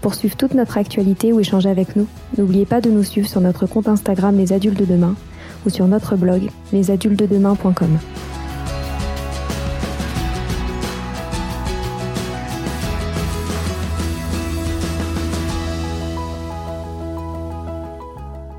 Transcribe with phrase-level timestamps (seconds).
[0.00, 3.40] Pour suivre toute notre actualité ou échanger avec nous, n'oubliez pas de nous suivre sur
[3.40, 5.14] notre compte Instagram Les Adultes de Demain
[5.66, 7.98] ou sur notre blog lesadultesdedemain.com.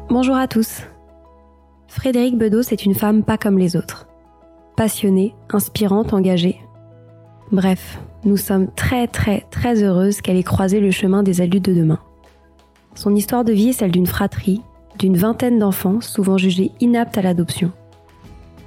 [0.10, 0.82] Bonjour à tous.
[1.88, 4.08] Frédéric Bedos est une femme pas comme les autres.
[4.76, 6.60] Passionnée, inspirante, engagée.
[7.52, 11.74] Bref, nous sommes très très très heureuses qu'elle ait croisé le chemin des adultes de
[11.74, 12.00] demain.
[12.96, 14.62] Son histoire de vie est celle d'une fratrie,
[14.98, 17.72] d'une vingtaine d'enfants souvent jugés inaptes à l'adoption.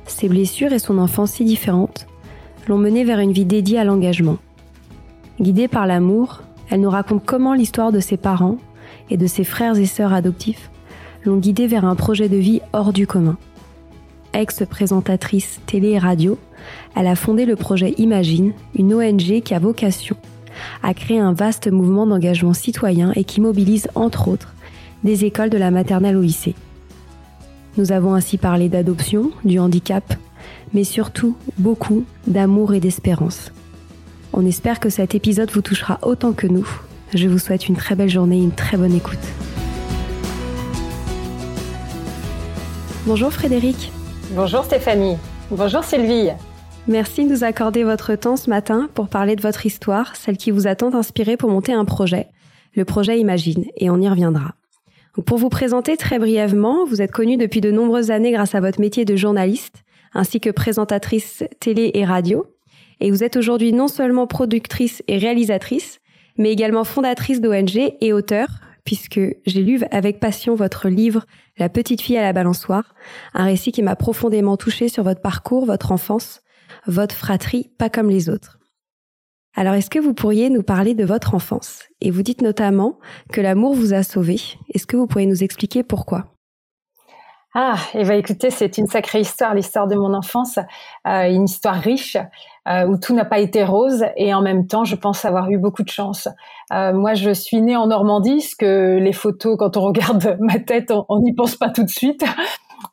[0.06, 2.06] Ses blessures et son enfance si différentes
[2.68, 4.38] l'ont menée vers une vie dédiée à l'engagement.
[5.40, 8.56] Guidée par l'amour, elle nous raconte comment l'histoire de ses parents
[9.10, 10.70] et de ses frères et sœurs adoptifs
[11.24, 13.36] l'ont guidée vers un projet de vie hors du commun.
[14.32, 16.38] Ex-présentatrice télé et radio,
[16.96, 20.16] elle a fondé le projet Imagine, une ONG qui a vocation
[20.82, 24.54] à créer un vaste mouvement d'engagement citoyen et qui mobilise entre autres
[25.04, 26.54] des écoles de la maternelle au lycée.
[27.76, 30.14] Nous avons ainsi parlé d'adoption, du handicap,
[30.74, 33.52] mais surtout beaucoup d'amour et d'espérance.
[34.32, 36.68] On espère que cet épisode vous touchera autant que nous.
[37.14, 39.18] Je vous souhaite une très belle journée et une très bonne écoute.
[43.06, 43.90] Bonjour Frédéric.
[44.30, 45.16] Bonjour Stéphanie.
[45.50, 46.30] Bonjour Sylvie.
[46.88, 50.50] Merci de nous accorder votre temps ce matin pour parler de votre histoire, celle qui
[50.50, 52.26] vous a tant inspiré pour monter un projet,
[52.74, 54.54] le projet Imagine, et on y reviendra.
[55.24, 58.80] pour vous présenter très brièvement, vous êtes connue depuis de nombreuses années grâce à votre
[58.80, 62.46] métier de journaliste, ainsi que présentatrice télé et radio,
[62.98, 66.00] et vous êtes aujourd'hui non seulement productrice et réalisatrice,
[66.36, 68.48] mais également fondatrice d'ONG et auteur,
[68.84, 71.26] puisque j'ai lu avec passion votre livre
[71.58, 72.96] La petite fille à la balançoire,
[73.34, 76.41] un récit qui m'a profondément touché sur votre parcours, votre enfance,
[76.86, 78.58] votre fratrie pas comme les autres.
[79.54, 81.84] Alors est-ce que vous pourriez nous parler de votre enfance?
[82.00, 82.98] Et vous dites notamment
[83.32, 84.40] que l'amour vous a sauvé.
[84.72, 86.32] Est-ce que vous pourriez nous expliquer pourquoi?
[87.54, 90.58] Ah, et eh ben écoutez, c'est une sacrée histoire, l'histoire de mon enfance,
[91.06, 92.16] euh, une histoire riche
[92.66, 95.58] euh, où tout n'a pas été rose et en même temps, je pense avoir eu
[95.58, 96.28] beaucoup de chance.
[96.72, 100.60] Euh, moi, je suis née en Normandie, ce que les photos, quand on regarde ma
[100.60, 102.24] tête, on n'y pense pas tout de suite.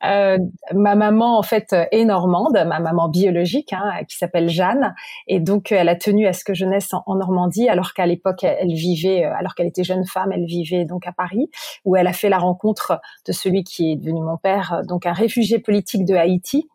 [0.03, 0.37] Euh,
[0.73, 4.93] ma maman, en fait, est normande, ma maman biologique, hein, qui s'appelle Jeanne,
[5.27, 8.43] et donc elle a tenu à ce que je naisse en, Normandie, alors qu'à l'époque,
[8.43, 11.49] elle, vivait, euh, alors qu'elle était jeune femme, elle vivait donc à Paris,
[11.85, 15.13] où elle a fait la rencontre de celui qui est devenu mon père, donc un
[15.13, 16.69] réfugié politique de Haïti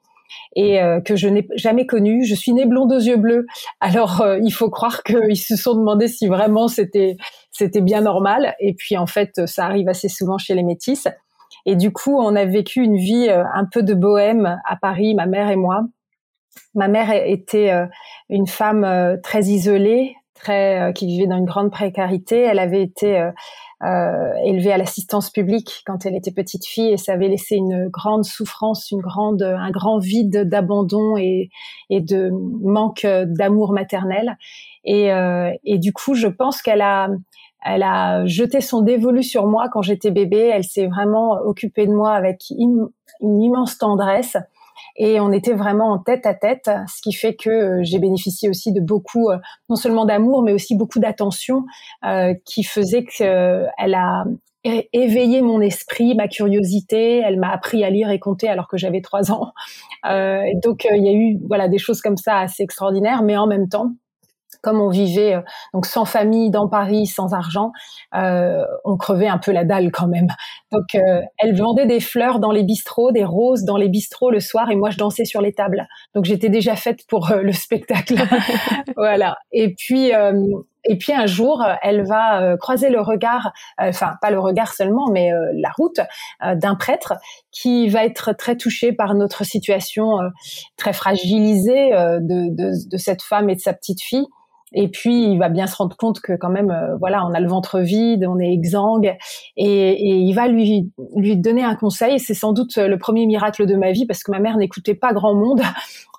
[0.56, 2.24] et euh, que je n'ai jamais connu.
[2.24, 3.46] Je suis née blonde aux yeux bleus.
[3.80, 7.16] Alors il faut croire qu'ils se sont demandé si vraiment c'était
[7.50, 8.54] c'était bien normal.
[8.58, 11.08] Et puis en fait, ça arrive assez souvent chez les métisses.
[11.66, 15.14] Et du coup, on a vécu une vie euh, un peu de bohème à Paris,
[15.14, 15.84] ma mère et moi.
[16.74, 17.86] Ma mère était euh,
[18.28, 22.40] une femme euh, très isolée, très qui vivait dans une grande précarité.
[22.40, 23.30] Elle avait été
[23.82, 27.88] euh, élevée à l'assistance publique quand elle était petite fille et ça avait laissé une
[27.88, 31.50] grande souffrance, une grande, un grand vide d'abandon et,
[31.90, 32.30] de
[32.62, 34.36] manque d'amour maternel.
[34.84, 37.08] Et du coup, je pense qu'elle a,
[37.64, 40.50] elle a jeté son dévolu sur moi quand j'étais bébé.
[40.52, 42.88] Elle s'est vraiment occupée de moi avec une,
[43.20, 44.36] immense tendresse.
[44.96, 48.48] Et on était vraiment en tête à tête, ce qui fait que euh, j'ai bénéficié
[48.48, 49.38] aussi de beaucoup, euh,
[49.68, 51.64] non seulement d'amour, mais aussi beaucoup d'attention,
[52.04, 54.24] euh, qui faisait qu'elle a
[54.92, 57.18] éveillé mon esprit, ma curiosité.
[57.18, 59.52] Elle m'a appris à lire et compter alors que j'avais trois ans.
[60.04, 63.68] donc il y a eu voilà des choses comme ça assez extraordinaires, mais en même
[63.68, 63.92] temps,
[64.64, 65.40] comme on vivait euh,
[65.74, 67.70] donc sans famille dans Paris, sans argent,
[68.16, 70.28] euh, on crevait un peu la dalle quand même.
[70.72, 74.40] Donc euh, elle vendait des fleurs dans les bistrots, des roses dans les bistrots le
[74.40, 75.86] soir, et moi je dansais sur les tables.
[76.14, 78.16] Donc j'étais déjà faite pour le spectacle.
[78.96, 79.36] voilà.
[79.52, 80.12] Et puis
[80.86, 85.30] Et puis un jour, elle va croiser le regard, enfin pas le regard seulement, mais
[85.54, 86.00] la route
[86.42, 87.14] d'un prêtre
[87.52, 90.18] qui va être très touché par notre situation
[90.76, 94.26] très fragilisée de, de, de cette femme et de sa petite fille
[94.74, 97.40] et puis, il va bien se rendre compte que quand même, euh, voilà, on a
[97.40, 99.14] le ventre vide, on est exsangue,
[99.56, 102.18] et, et il va lui lui donner un conseil.
[102.18, 105.12] C'est sans doute le premier miracle de ma vie parce que ma mère n'écoutait pas
[105.12, 105.62] grand monde.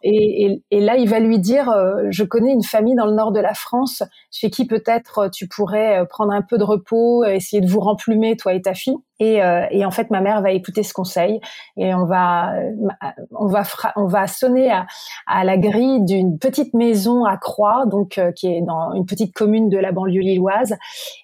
[0.04, 3.32] Et, et, là, il va lui dire, euh, je connais une famille dans le nord
[3.32, 7.68] de la France chez qui peut-être tu pourrais prendre un peu de repos, essayer de
[7.68, 8.98] vous remplumer, toi et ta fille.
[9.20, 11.40] Et, euh, et, en fait, ma mère va écouter ce conseil
[11.78, 12.54] et on va,
[13.32, 13.64] on va,
[13.96, 14.88] on va sonner à,
[15.26, 19.34] à la grille d'une petite maison à Croix, donc euh, qui est dans une petite
[19.34, 20.76] commune de la banlieue lilloise.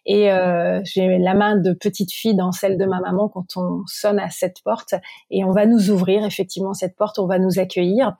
[0.06, 3.82] Et euh, j'ai la main de petite fille dans celle de ma maman quand on
[3.88, 4.96] sonne à cette porte
[5.30, 8.16] et on va nous ouvrir effectivement cette porte, on va nous accueillir.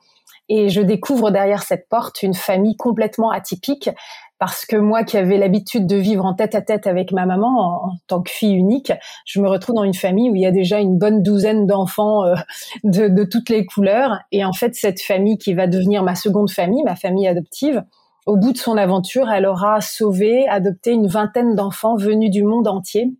[0.48, 3.90] Et je découvre derrière cette porte une famille complètement atypique
[4.38, 7.84] parce que moi qui avais l'habitude de vivre en tête à tête avec ma maman
[7.84, 8.92] en, tant que fille unique,
[9.24, 12.24] je me retrouve dans une famille où il y a déjà une bonne douzaine d'enfants
[12.24, 12.34] euh,
[12.82, 14.18] de, de, toutes les couleurs.
[14.32, 17.84] Et en fait, cette famille qui va devenir ma seconde famille, ma famille adoptive,
[18.26, 22.66] au bout de son aventure, elle aura sauvé, adopté une vingtaine d'enfants venus du monde
[22.66, 23.12] entier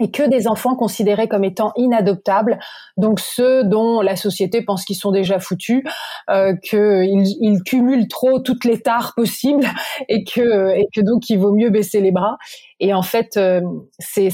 [0.00, 2.58] et que des enfants considérés comme étant inadoptables,
[2.96, 5.84] donc ceux dont la société pense qu'ils sont déjà foutus,
[6.30, 9.66] euh, qu'ils ils cumulent trop toutes les tares possibles
[10.08, 12.38] et que, donc il vaut mieux baisser les bras.
[12.82, 13.60] Et en fait, euh,
[13.98, 14.30] c'est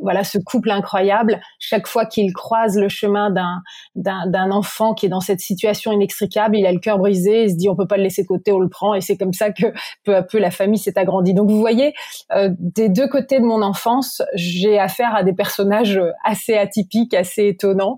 [0.00, 1.40] voilà ce couple incroyable.
[1.58, 3.62] Chaque fois qu'il croise le chemin d'un
[3.96, 7.44] d'un enfant qui est dans cette situation inextricable, il a le cœur brisé.
[7.44, 8.94] Il se dit on peut pas le laisser de côté, on le prend.
[8.94, 9.66] Et c'est comme ça que
[10.04, 11.34] peu à peu la famille s'est agrandie.
[11.34, 11.92] Donc vous voyez,
[12.32, 17.46] euh, des deux côtés de mon enfance, j'ai affaire à des personnages assez atypiques, assez
[17.48, 17.96] étonnants.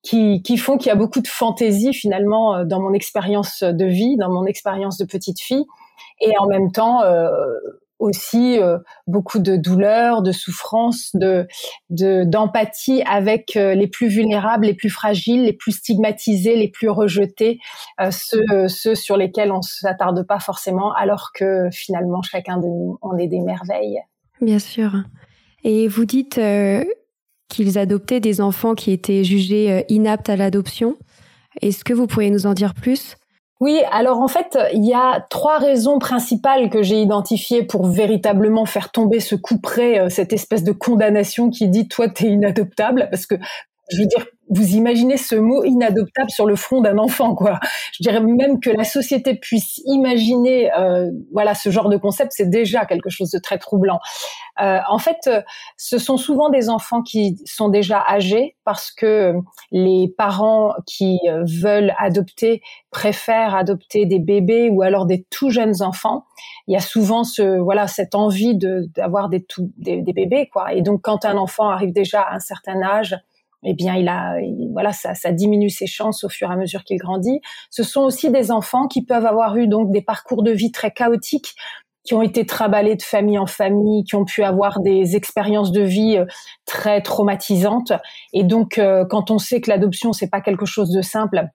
[0.00, 3.84] Qui, qui font qu'il y a beaucoup de fantaisie finalement euh, dans mon expérience de
[3.84, 5.66] vie, dans mon expérience de petite fille,
[6.20, 7.28] et en même temps euh,
[7.98, 8.78] aussi euh,
[9.08, 11.48] beaucoup de douleur, de souffrance, de
[11.90, 17.58] d'empathie avec les plus vulnérables, les plus fragiles, les plus stigmatisés, les plus rejetés,
[18.12, 23.18] ceux ceux sur lesquels on s'attarde pas forcément, alors que finalement chacun de nous on
[23.18, 24.00] est des merveilles.
[24.40, 24.92] Bien sûr.
[25.64, 26.40] Et vous dites
[27.48, 30.96] qu'ils adoptaient des enfants qui étaient jugés inaptes à l'adoption.
[31.60, 33.16] Est-ce que vous pourriez nous en dire plus?
[33.60, 38.66] Oui, alors en fait, il y a trois raisons principales que j'ai identifiées pour véritablement
[38.66, 43.08] faire tomber ce coup près, euh, cette espèce de condamnation qui dit toi t'es inadoptable,
[43.10, 43.34] parce que
[43.90, 47.60] je veux dire, vous imaginez ce mot inadoptable sur le front d'un enfant, quoi.
[47.92, 52.48] Je dirais même que la société puisse imaginer, euh, voilà, ce genre de concept, c'est
[52.50, 54.00] déjà quelque chose de très troublant.
[54.60, 55.30] Euh, en fait,
[55.76, 59.34] ce sont souvent des enfants qui sont déjà âgés parce que
[59.70, 65.82] les parents qui euh, veulent adopter préfèrent adopter des bébés ou alors des tout jeunes
[65.82, 66.24] enfants.
[66.66, 69.46] Il y a souvent ce, voilà, cette envie de d'avoir des,
[69.76, 70.72] des, des bébés, quoi.
[70.72, 73.16] Et donc, quand un enfant arrive déjà à un certain âge,
[73.64, 74.36] eh bien, il a,
[74.72, 77.40] voilà, ça, ça diminue ses chances au fur et à mesure qu'il grandit.
[77.70, 80.90] Ce sont aussi des enfants qui peuvent avoir eu donc des parcours de vie très
[80.90, 81.54] chaotiques,
[82.04, 85.82] qui ont été traballés de famille en famille, qui ont pu avoir des expériences de
[85.82, 86.24] vie euh,
[86.64, 87.92] très traumatisantes.
[88.32, 91.48] Et donc, euh, quand on sait que l'adoption c'est pas quelque chose de simple,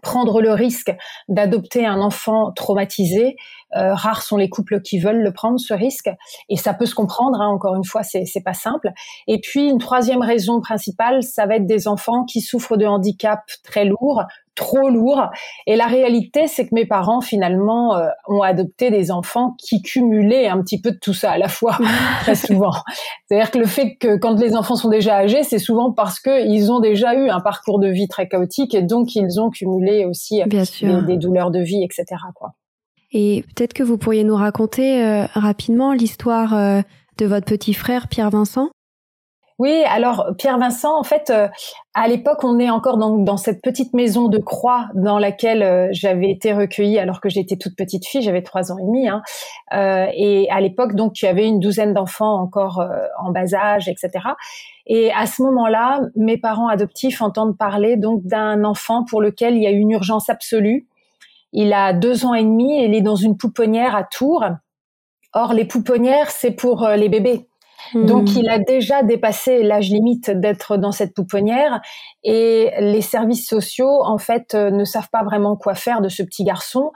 [0.00, 0.94] prendre le risque
[1.28, 3.36] d'adopter un enfant traumatisé.
[3.76, 6.10] Euh, rares sont les couples qui veulent le prendre ce risque,
[6.48, 7.40] et ça peut se comprendre.
[7.40, 8.90] Hein, encore une fois, c'est pas simple.
[9.26, 13.60] Et puis une troisième raison principale, ça va être des enfants qui souffrent de handicaps
[13.62, 14.22] très lourds,
[14.54, 15.30] trop lourd.
[15.66, 20.48] Et la réalité, c'est que mes parents, finalement, euh, ont adopté des enfants qui cumulaient
[20.48, 21.78] un petit peu de tout ça à la fois,
[22.20, 22.72] très souvent.
[23.26, 26.70] C'est-à-dire que le fait que quand les enfants sont déjà âgés, c'est souvent parce qu'ils
[26.70, 30.42] ont déjà eu un parcours de vie très chaotique et donc ils ont cumulé aussi
[30.46, 32.04] des, des, douleurs de vie, etc.
[32.34, 32.52] Quoi.
[33.12, 36.80] Et peut-être que vous pourriez nous raconter euh, rapidement l'histoire euh,
[37.18, 38.70] de votre petit frère Pierre Vincent
[39.62, 41.46] oui, alors Pierre Vincent, en fait, euh,
[41.94, 45.88] à l'époque, on est encore dans, dans, cette petite maison de croix dans laquelle euh,
[45.92, 49.08] j'avais été recueillie alors que j'étais toute petite fille, j'avais trois ans et demi.
[49.08, 49.22] Hein,
[49.72, 52.84] euh, et à l'époque, donc, tu avais une douzaine d'enfants encore
[53.20, 54.10] en bas âge, etc.
[54.88, 59.62] Et à ce moment-là, mes parents adoptifs entendent parler donc d'un enfant pour lequel il
[59.62, 60.88] y a une urgence absolue.
[61.52, 64.44] Il a deux ans et demi et il est dans une pouponnière à Tours.
[65.34, 67.48] Or, les pouponnières, c'est pour les bébés.
[67.94, 68.38] Donc, hmm.
[68.38, 71.80] il a déjà dépassé l'âge limite d'être dans cette pouponnière
[72.22, 76.22] et les services sociaux, en fait, euh, ne savent pas vraiment quoi faire de ce
[76.22, 76.90] petit garçon.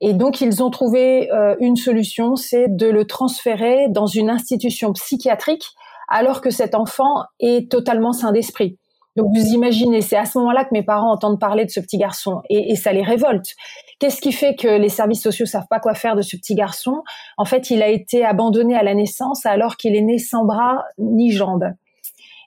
[0.00, 4.92] Et donc, ils ont trouvé euh, une solution, c'est de le transférer dans une institution
[4.92, 5.64] psychiatrique
[6.08, 8.78] alors que cet enfant est totalement sain d'esprit.
[9.16, 11.98] Donc vous imaginez, c'est à ce moment-là que mes parents entendent parler de ce petit
[11.98, 13.54] garçon et, ça les révolte.
[13.98, 17.02] Qu'est-ce qui fait que les services sociaux savent pas quoi faire de ce petit garçon?
[17.36, 20.84] En fait, il a été abandonné à la naissance alors qu'il est né sans bras
[20.98, 21.72] ni jambes.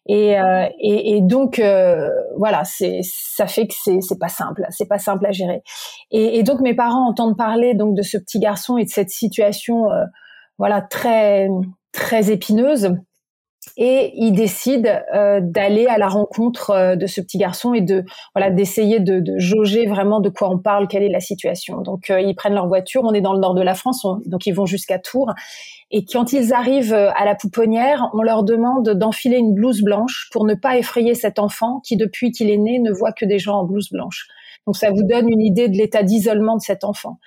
[0.07, 4.63] Et, euh, et, et, donc euh, voilà, c'est ça fait que c'est c'est pas simple,
[4.69, 5.63] c'est pas simple à gérer.
[6.11, 9.09] Et, et, donc mes parents entendent parler donc de ce petit garçon et de cette
[9.09, 10.03] situation euh,
[10.59, 11.49] voilà très
[11.91, 12.95] très épineuse
[13.77, 18.03] et ils décident euh, d'aller à la rencontre euh, de ce petit garçon et de
[18.33, 21.81] voilà d'essayer de, de, jauger vraiment de quoi on parle, quelle est la situation.
[21.81, 24.45] Donc euh, ils prennent leur voiture, on est dans le nord de la France, donc
[24.45, 25.33] ils vont jusqu'à Tours.
[25.91, 30.45] Et quand ils arrivent à la pouponnière, on leur demande d'enfiler une blouse blanche pour
[30.45, 33.59] ne pas effrayer cet enfant qui depuis qu'il est né ne voit que des gens
[33.59, 34.27] en blouse blanche.
[34.65, 37.19] Donc ça vous donne une idée de l'état d'isolement de cet enfant.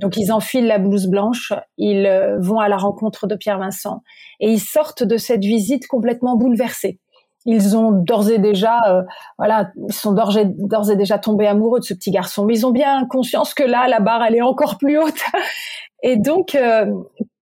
[0.00, 4.02] Donc ils enfilent la blouse blanche, ils euh, vont à la rencontre de Pierre Vincent
[4.40, 6.98] et ils sortent de cette visite complètement bouleversés.
[7.46, 9.02] Ils ont d'ores et déjà, euh,
[9.38, 12.70] voilà, ils sont d'ores et, déjà tombés amoureux de ce petit garçon, mais ils ont
[12.70, 15.22] bien conscience que là, la barre, elle est encore plus haute.
[16.02, 16.86] Et donc, euh,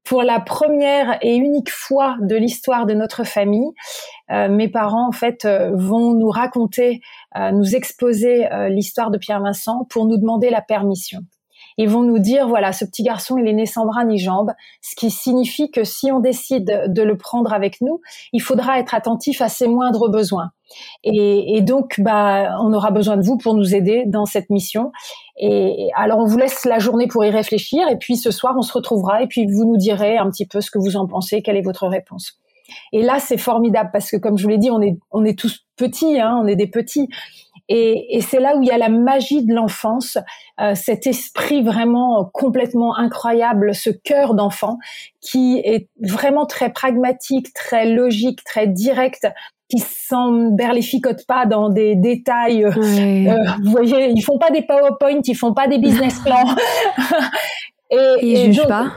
[0.03, 3.71] pour la première et unique fois de l'histoire de notre famille,
[4.31, 7.01] mes parents en fait vont nous raconter,
[7.53, 11.21] nous exposer l'histoire de Pierre Vincent pour nous demander la permission.
[11.79, 14.53] Ils vont nous dire, voilà, ce petit garçon, il est né sans bras ni jambes,
[14.83, 18.01] ce qui signifie que si on décide de le prendre avec nous,
[18.33, 20.51] il faudra être attentif à ses moindres besoins.
[21.05, 24.93] Et, et, donc, bah, on aura besoin de vous pour nous aider dans cette mission.
[25.39, 27.89] Et alors, on vous laisse la journée pour y réfléchir.
[27.89, 29.23] Et puis, ce soir, on se retrouvera.
[29.23, 31.63] Et puis, vous nous direz un petit peu ce que vous en pensez, quelle est
[31.63, 32.39] votre réponse.
[32.93, 35.39] Et là, c'est formidable parce que, comme je vous l'ai dit, on est, on est
[35.39, 37.09] tous petits, hein, on est des petits.
[37.69, 40.19] Et, et c'est là où il y a la magie de l'enfance,
[40.61, 44.79] euh, cet esprit vraiment complètement incroyable, ce cœur d'enfant
[45.21, 49.27] qui est vraiment très pragmatique, très logique, très direct,
[49.69, 52.65] qui s'emberlificote pas dans des détails.
[52.65, 56.55] Euh, euh, vous voyez, ils font pas des PowerPoint, ils font pas des business plans.
[57.91, 58.93] et, et, ils jugent pas.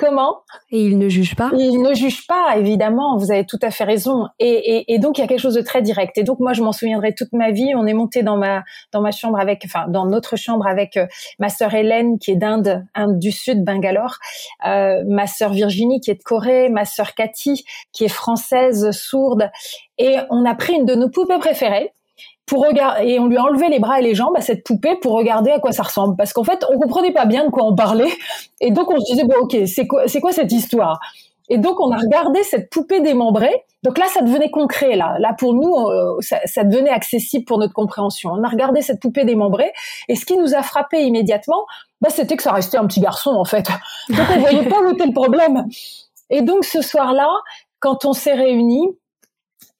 [0.00, 0.38] Comment?
[0.70, 1.50] Et il ne juge pas?
[1.52, 4.28] Il ne juge pas, évidemment, vous avez tout à fait raison.
[4.38, 6.16] Et, donc, il y a quelque chose de très direct.
[6.16, 7.74] Et donc, moi, je m'en souviendrai toute ma vie.
[7.76, 11.06] On est monté dans ma, dans ma chambre avec, enfin, dans notre chambre avec euh,
[11.38, 14.16] ma sœur Hélène, qui est d'Inde, Inde du Sud, Bangalore,
[14.66, 19.50] euh, ma sœur Virginie, qui est de Corée, ma sœur Cathy, qui est française, sourde.
[19.98, 21.92] Et on a pris une de nos poupées préférées,
[22.50, 24.96] pour regarder et on lui a enlevé les bras et les jambes à cette poupée
[24.96, 26.16] pour regarder à quoi ça ressemble.
[26.16, 28.10] Parce qu'en fait on comprenait pas bien de quoi on parlait.
[28.60, 30.98] Et donc on se disait bon ok c'est quoi c'est quoi cette histoire?
[31.48, 33.64] Et donc on a regardé cette poupée démembrée.
[33.84, 35.14] Donc là ça devenait concret là.
[35.20, 38.30] Là pour nous euh, ça, ça, devenait accessible pour notre compréhension.
[38.32, 39.72] On a regardé cette poupée démembrée.
[40.08, 41.66] Et ce qui nous a frappé immédiatement
[42.00, 43.68] bah c'était que ça restait un petit garçon en fait.
[44.08, 45.66] Donc on voyait pas où était le problème.
[46.30, 47.30] Et donc ce soir là
[47.78, 48.88] quand on s'est réunis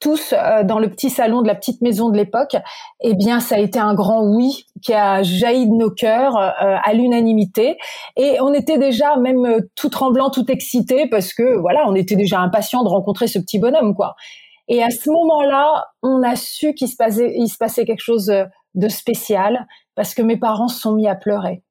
[0.01, 2.57] tous euh, dans le petit salon de la petite maison de l'époque,
[3.01, 6.77] eh bien, ça a été un grand oui qui a jailli de nos cœurs euh,
[6.83, 7.77] à l'unanimité.
[8.17, 12.17] Et on était déjà même euh, tout tremblant, tout excité parce que voilà, on était
[12.17, 14.17] déjà impatient de rencontrer ce petit bonhomme, quoi.
[14.69, 18.33] Et à ce moment-là, on a su qu'il se passait, il se passait quelque chose
[18.75, 19.67] de spécial
[19.97, 21.63] parce que mes parents se sont mis à pleurer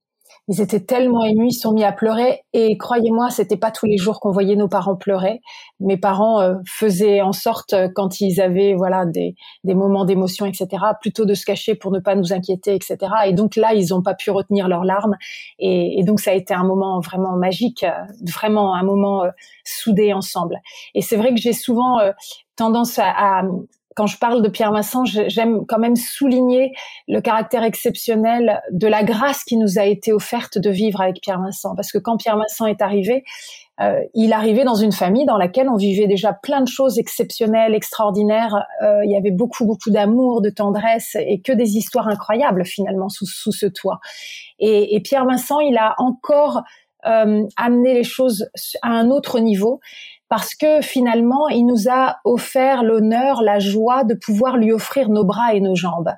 [0.48, 2.42] ils étaient tellement émus, ils sont mis à pleurer.
[2.54, 5.42] Et croyez-moi, c'était pas tous les jours qu'on voyait nos parents pleurer.
[5.80, 10.46] Mes parents euh, faisaient en sorte, euh, quand ils avaient voilà des, des moments d'émotion,
[10.46, 10.68] etc.,
[11.02, 12.98] plutôt de se cacher pour ne pas nous inquiéter, etc.
[13.28, 15.16] Et donc là, ils n'ont pas pu retenir leurs larmes.
[15.60, 19.24] Et, donc ça a été un moment vraiment magique, euh, vraiment un moment
[19.64, 20.56] soudé ensemble.
[20.96, 22.00] Et c'est vrai que j'ai souvent
[22.56, 23.44] tendance à, à,
[24.00, 26.72] quand je parle de Pierre Vincent, j'aime quand même souligner
[27.10, 31.42] le caractère exceptionnel de la grâce qui nous a été offerte de vivre avec Pierre
[31.42, 31.76] Vincent.
[31.76, 33.26] Parce que quand Pierre Vincent est arrivé,
[33.82, 37.76] euh, il arrivait dans une famille dans laquelle on vivait déjà plein de choses exceptionnelles,
[37.76, 38.56] extraordinaires.
[38.82, 43.10] Euh, il y avait beaucoup, beaucoup d'amour, de tendresse et que des histoires incroyables finalement
[43.10, 44.00] sous, ce toit.
[44.60, 46.62] Et, et Pierre Vincent, il a encore
[47.06, 48.50] euh, amené les choses
[48.82, 49.82] à un autre niveau
[50.30, 55.26] parce que finalement, il nous a offert l'honneur, la joie de pouvoir lui offrir nos
[55.26, 56.12] bras et nos jambes.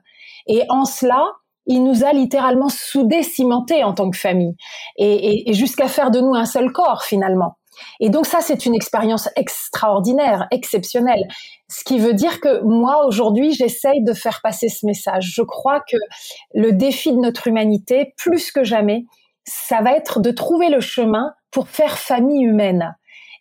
[0.47, 1.25] Et en cela,
[1.65, 4.55] il nous a littéralement soudés, cimentés en tant que famille,
[4.97, 7.57] et, et, jusqu'à faire de nous un seul corps finalement.
[7.99, 11.23] Et donc ça, c'est une expérience extraordinaire, exceptionnelle.
[11.69, 15.31] Ce qui veut dire que moi, aujourd'hui, j'essaye de faire passer ce message.
[15.33, 15.97] Je crois que
[16.53, 19.05] le défi de notre humanité, plus que jamais,
[19.45, 22.95] ça va être de trouver le chemin pour faire famille humaine.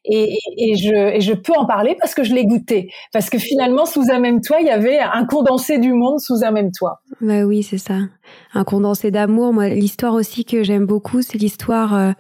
[0.04, 2.90] Et, et, je, et, je, peux en parler parce que je l'ai goûté.
[3.12, 6.42] Parce que finalement, sous un même toit, il y avait un condensé du monde sous
[6.42, 7.02] un même toit.
[7.20, 7.98] Bah oui, c'est ça.
[8.54, 9.52] Un condensé d'amour.
[9.52, 12.12] Moi, l'histoire aussi que j'aime beaucoup, c'est l'histoire euh,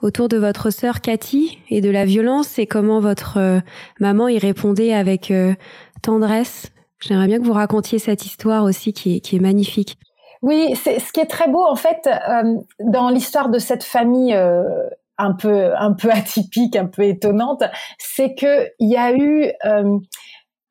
[0.00, 3.60] autour de votre sœur Cathy et de la violence et comment votre euh,
[4.00, 5.54] maman y répondait avec euh,
[6.02, 9.98] tendresse, J'aimerais bien que vous racontiez cette histoire aussi qui est, magnifique.
[10.40, 12.08] Oui, c'est ce qui est très beau en fait
[12.80, 14.34] dans l'histoire de cette famille
[15.18, 17.64] un peu un peu atypique, un peu étonnante,
[17.98, 19.98] c'est que il y a eu euh,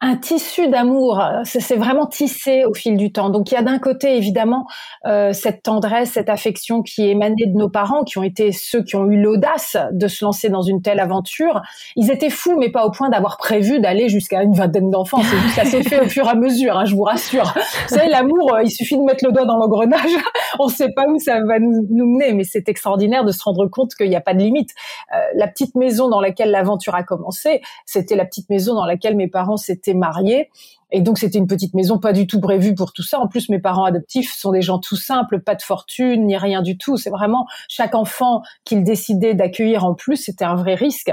[0.06, 1.20] un tissu d'amour.
[1.46, 3.32] C'est vraiment tissé au fil du temps.
[3.32, 4.68] Donc il y a d'un côté évidemment
[5.08, 8.96] euh, cette tendresse, cette affection qui émanait de nos parents, qui ont été ceux qui
[8.96, 11.64] ont eu l'audace de se lancer dans une telle aventure.
[11.96, 15.22] Ils étaient fous, mais pas au point d'avoir prévu d'aller jusqu'à une vingtaine d'enfants.
[15.24, 16.78] C'est juste ça s'est fait au fur et à mesure.
[16.78, 17.52] Hein, je vous rassure.
[17.90, 20.12] Vous savez, l'amour, euh, il suffit de mettre le doigt dans l'engrenage.
[20.60, 23.42] On ne sait pas où ça va nous, nous mener, mais c'est extraordinaire de se
[23.42, 24.70] rendre compte qu'il n'y a pas de limite.
[25.16, 29.16] Euh, la petite maison dans laquelle l'aventure a commencé, c'était la petite maison dans laquelle
[29.16, 30.50] mes parents s'étaient mariés.
[30.92, 33.20] Et donc c'était une petite maison pas du tout prévue pour tout ça.
[33.20, 36.62] En plus mes parents adoptifs sont des gens tout simples, pas de fortune ni rien
[36.62, 36.98] du tout.
[36.98, 41.12] C'est vraiment chaque enfant qu'ils décidaient d'accueillir en plus, c'était un vrai risque.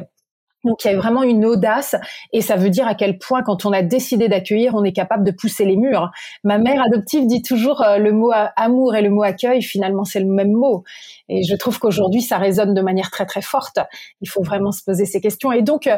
[0.64, 1.96] Donc il y a vraiment une audace
[2.32, 5.24] et ça veut dire à quel point quand on a décidé d'accueillir, on est capable
[5.24, 6.10] de pousser les murs.
[6.44, 10.20] Ma mère adoptive dit toujours euh, le mot amour et le mot accueil, finalement c'est
[10.20, 10.84] le même mot.
[11.28, 13.80] Et je trouve qu'aujourd'hui ça résonne de manière très très forte.
[14.20, 15.50] Il faut vraiment se poser ces questions.
[15.50, 15.96] Et donc euh,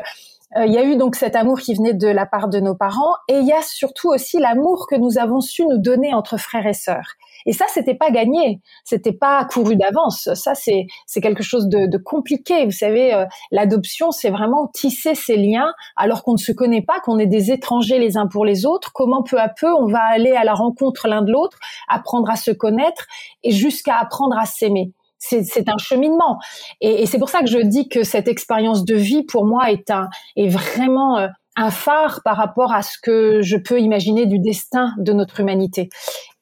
[0.56, 3.14] il y a eu donc cet amour qui venait de la part de nos parents
[3.28, 6.66] et il y a surtout aussi l'amour que nous avons su nous donner entre frères
[6.66, 7.14] et sœurs.
[7.46, 10.30] Et ça, c'était pas gagné, c'était pas couru d'avance.
[10.34, 12.64] Ça, c'est c'est quelque chose de, de, compliqué.
[12.64, 17.00] Vous savez, euh, l'adoption, c'est vraiment tisser ces liens alors qu'on ne se connaît pas,
[17.00, 18.92] qu'on est des étrangers les uns pour les autres.
[18.94, 21.58] Comment peu à peu on va aller à la rencontre l'un de l'autre,
[21.88, 23.06] apprendre à se connaître
[23.42, 24.92] et jusqu'à apprendre à s'aimer
[25.24, 26.38] c'est un cheminement.
[26.80, 29.90] Et, c'est pour ça que je dis que cette expérience de vie, pour moi, est,
[29.90, 34.38] un, est vraiment euh, un phare par rapport à ce que je peux imaginer du
[34.38, 35.88] destin de notre humanité.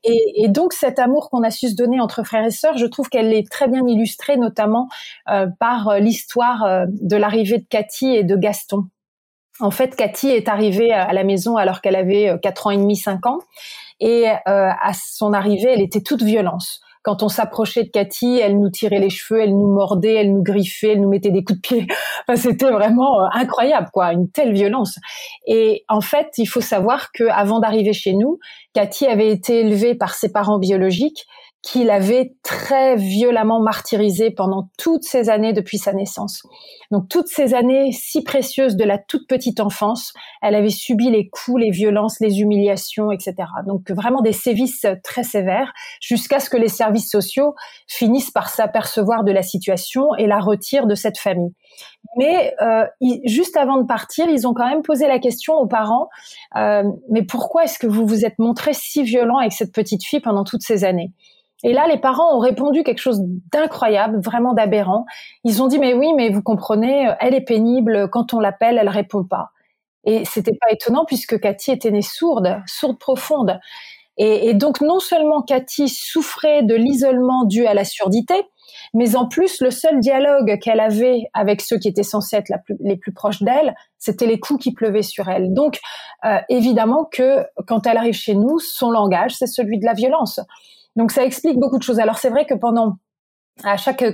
[0.04, 3.08] Et, donc cet amour qu'on a su se donner entre frères et sœurs, je trouve
[3.08, 4.88] qu'elle est très bien illustrée, notamment
[5.30, 8.86] euh, par euh, l'histoire de l'arrivée de Cathy et de Gaston.
[9.60, 12.96] En fait, Cathy est arrivée à la maison alors qu'elle avait 4 ans et demi,
[12.96, 13.38] 5 ans.
[14.00, 18.71] Et à son arrivée, elle était toute violence quand on s'approchait de Cathy, elle nous
[18.71, 21.61] tirait les cheveux, elle nous mordait, elle nous griffait, elle nous mettait des coups de
[21.61, 21.87] pied.
[22.28, 24.99] Enfin, c'était vraiment euh, incroyable, quoi, une telle violence.
[25.47, 28.38] Et en fait, il faut savoir que avant d'arriver chez nous,
[28.75, 31.26] Cathy avait été élevée par ses parents biologiques
[31.62, 36.42] qu'il avait très violemment martyrisé pendant toutes ces années depuis sa naissance.
[36.90, 41.28] Donc toutes ces années si précieuses de la toute petite enfance, elle avait subi les
[41.28, 43.34] coups, les violences, les humiliations, etc.
[43.66, 47.54] Donc vraiment des sévices très sévères jusqu'à ce que les services sociaux
[47.86, 51.52] finissent par s'apercevoir de la situation et la retirent de cette famille.
[52.18, 52.84] Mais euh,
[53.25, 56.08] juste avant de partir, ils ont quand même posé la question aux parents
[56.56, 60.20] euh, mais pourquoi est-ce que vous vous êtes montré si violent avec cette petite fille
[60.20, 61.12] pendant toutes ces années?
[61.64, 63.20] Et là, les parents ont répondu quelque chose
[63.52, 65.06] d'incroyable, vraiment d'aberrant.
[65.44, 68.08] Ils ont dit mais oui, mais vous comprenez, euh, elle est pénible.
[68.10, 69.50] Quand on l'appelle, elle répond pas.
[70.04, 73.60] Et c'était pas étonnant puisque Cathy était née sourde, sourde profonde.
[74.18, 78.34] Et, donc non seulement Cathy souffrait de l'isolement dû à la surdité,
[78.92, 82.96] mais en plus le seul dialogue qu'elle avait avec ceux qui étaient censés être les
[82.96, 85.54] plus proches d'elle, c'était les coups qui pleuvaient sur elle.
[85.54, 85.80] Donc
[86.26, 90.40] euh, évidemment que quand elle arrive chez nous, son langage c'est celui de la violence.
[90.97, 91.99] Donc ça explique beaucoup de choses.
[91.99, 92.97] Alors c'est vrai que pendant
[93.65, 94.05] à chaque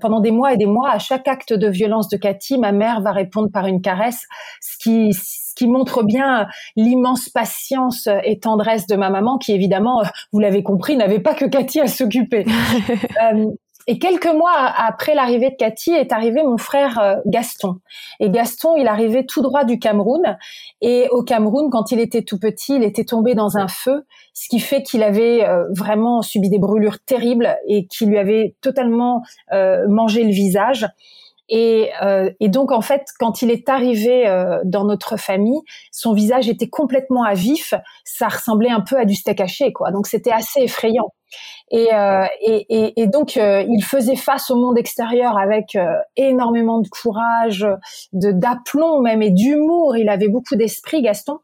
[0.00, 3.00] pendant des mois et des mois, à chaque acte de violence de Cathy, ma mère
[3.00, 4.26] va répondre par une caresse,
[4.60, 6.46] ce qui ce qui montre bien
[6.76, 11.46] l'immense patience et tendresse de ma maman, qui évidemment, vous l'avez compris, n'avait pas que
[11.46, 12.44] Cathy à s'occuper.
[13.32, 13.46] euh,
[13.86, 17.76] et quelques mois après l'arrivée de Cathy est arrivé mon frère euh, Gaston.
[18.18, 20.36] Et Gaston, il arrivait tout droit du Cameroun.
[20.80, 24.48] Et au Cameroun, quand il était tout petit, il était tombé dans un feu, ce
[24.48, 29.22] qui fait qu'il avait euh, vraiment subi des brûlures terribles et qui lui avait totalement
[29.52, 30.86] euh, mangé le visage.
[31.48, 34.24] Et, euh, et, donc en fait, quand il est arrivé
[34.64, 35.60] dans notre famille,
[35.92, 37.72] son visage était complètement à vif.
[38.04, 39.92] Ça ressemblait un peu à du steak haché, quoi.
[39.92, 41.12] Donc c'était assez effrayant.
[41.70, 45.76] Et, euh, et, donc il faisait face au monde extérieur avec
[46.16, 47.66] énormément de courage,
[48.12, 49.96] de d'aplomb même et d'humour.
[49.96, 51.38] Il avait beaucoup d'esprit, Gaston.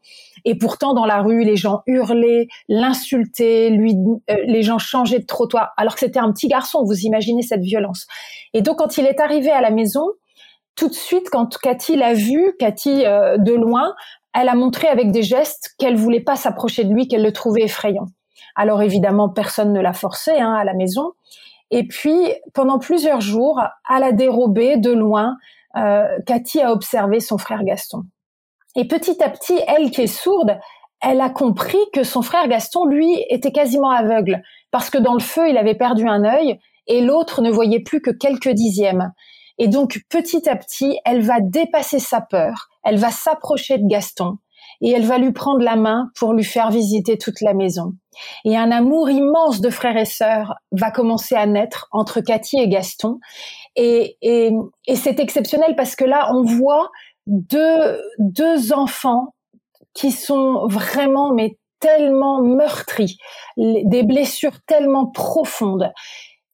[0.45, 3.95] Et pourtant, dans la rue, les gens hurlaient, l'insultaient, lui,
[4.29, 6.83] euh, les gens changeaient de trottoir, alors que c'était un petit garçon.
[6.83, 8.07] Vous imaginez cette violence.
[8.53, 10.05] Et donc, quand il est arrivé à la maison,
[10.75, 13.93] tout de suite, quand Cathy l'a vu, Cathy euh, de loin,
[14.33, 17.63] elle a montré avec des gestes qu'elle voulait pas s'approcher de lui, qu'elle le trouvait
[17.63, 18.07] effrayant.
[18.55, 21.13] Alors évidemment, personne ne l'a forcé hein, à la maison.
[21.71, 25.37] Et puis, pendant plusieurs jours, à la dérobée, de loin,
[25.75, 28.03] euh, Cathy a observé son frère Gaston.
[28.75, 30.59] Et petit à petit, elle qui est sourde,
[31.01, 35.19] elle a compris que son frère Gaston, lui, était quasiment aveugle, parce que dans le
[35.19, 39.11] feu, il avait perdu un œil et l'autre ne voyait plus que quelques dixièmes.
[39.57, 44.37] Et donc, petit à petit, elle va dépasser sa peur, elle va s'approcher de Gaston,
[44.81, 47.93] et elle va lui prendre la main pour lui faire visiter toute la maison.
[48.45, 52.67] Et un amour immense de frères et sœurs va commencer à naître entre Cathy et
[52.67, 53.19] Gaston.
[53.75, 54.51] Et, et,
[54.87, 56.89] et c'est exceptionnel parce que là, on voit
[57.25, 59.33] deux, deux enfants
[59.93, 63.17] qui sont vraiment mais tellement meurtris,
[63.57, 65.91] des blessures tellement profondes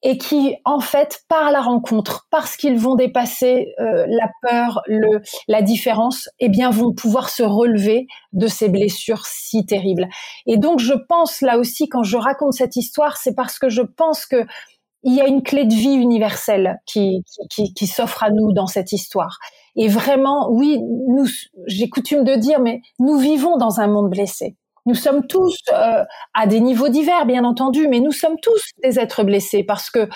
[0.01, 5.21] et qui en fait par la rencontre parce qu'ils vont dépasser euh, la peur le
[5.47, 10.07] la différence eh bien vont pouvoir se relever de ces blessures si terribles
[10.45, 13.81] et donc je pense là aussi quand je raconte cette histoire c'est parce que je
[13.81, 14.45] pense que
[15.03, 18.67] il y a une clé de vie universelle qui, qui, qui s'offre à nous dans
[18.67, 19.39] cette histoire.
[19.75, 21.25] Et vraiment, oui, nous,
[21.67, 24.57] j'ai coutume de dire, mais nous vivons dans un monde blessé.
[24.89, 28.99] Nous sommes tous euh, à des niveaux divers, bien entendu, mais nous sommes tous des
[28.99, 30.09] êtres blessés parce que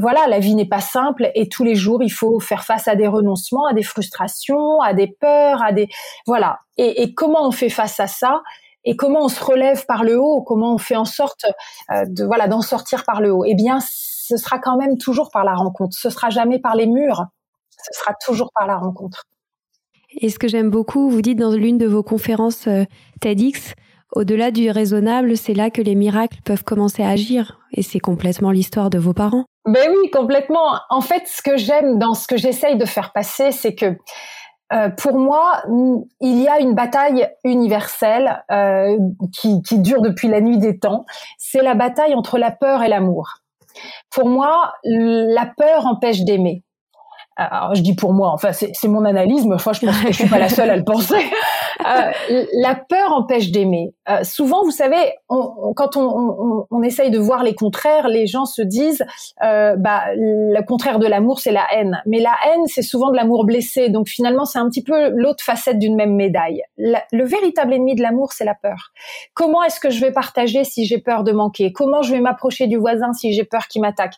[0.00, 2.94] voilà, la vie n'est pas simple et tous les jours il faut faire face à
[2.94, 5.88] des renoncements, à des frustrations, à des peurs, à des
[6.26, 6.58] voilà.
[6.76, 8.42] Et, comment on fait face à ça
[8.84, 10.42] et comment on se relève par le haut?
[10.42, 11.46] Comment on fait en sorte
[11.90, 13.46] euh, de voilà d'en sortir par le haut?
[13.46, 15.96] Eh bien, ce sera quand même toujours par la rencontre.
[15.98, 17.24] Ce sera jamais par les murs.
[17.70, 19.24] Ce sera toujours par la rencontre.
[20.14, 22.84] Et ce que j'aime beaucoup, vous dites dans l'une de vos conférences euh,
[23.20, 23.74] TEDx,
[24.12, 27.58] au-delà du raisonnable, c'est là que les miracles peuvent commencer à agir.
[27.72, 29.44] Et c'est complètement l'histoire de vos parents.
[29.64, 30.78] Ben oui, complètement.
[30.90, 33.96] En fait, ce que j'aime dans ce que j'essaye de faire passer, c'est que
[34.72, 35.62] euh, pour moi,
[36.20, 38.96] il y a une bataille universelle euh,
[39.32, 41.04] qui, qui dure depuis la nuit des temps.
[41.38, 43.38] C'est la bataille entre la peur et l'amour.
[44.10, 46.64] Pour moi, la peur empêche d'aimer
[47.36, 50.12] alors je dis pour moi, enfin c'est mon analyse, mais enfin je pense que je
[50.12, 51.16] suis pas la seule à le penser.
[51.84, 53.92] Euh, la peur empêche d'aimer.
[54.08, 58.26] Euh, souvent, vous savez, on, quand on, on, on, essaye de voir les contraires, les
[58.26, 59.04] gens se disent,
[59.42, 62.00] euh, bah le contraire de l'amour c'est la haine.
[62.06, 65.42] Mais la haine c'est souvent de l'amour blessé, donc finalement c'est un petit peu l'autre
[65.42, 66.62] facette d'une même médaille.
[66.76, 68.92] le véritable ennemi de l'amour c'est la peur.
[69.34, 71.72] Comment est-ce que je vais partager si j'ai peur de manquer?
[71.72, 74.14] Comment je vais m'approcher du voisin si j'ai peur qu'il m'attaque?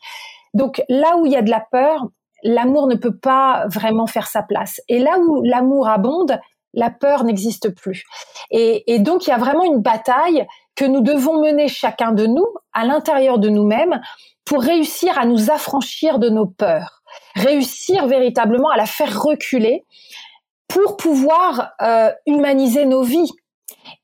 [0.55, 2.09] Donc là où il y a de la peur,
[2.45, 4.81] l'amour ne peut pas vraiment faire sa place.
[4.89, 6.39] Et là où l'amour abonde,
[6.75, 8.05] la peur n'existe plus.
[8.51, 12.47] Et, donc il y a vraiment une bataille que nous devons mener chacun de nous
[12.73, 14.01] à l'intérieur de nous-mêmes
[14.45, 17.03] pour réussir à nous affranchir de nos peurs,
[17.35, 19.85] réussir véritablement à la faire reculer
[20.69, 23.31] pour pouvoir euh, humaniser nos vies,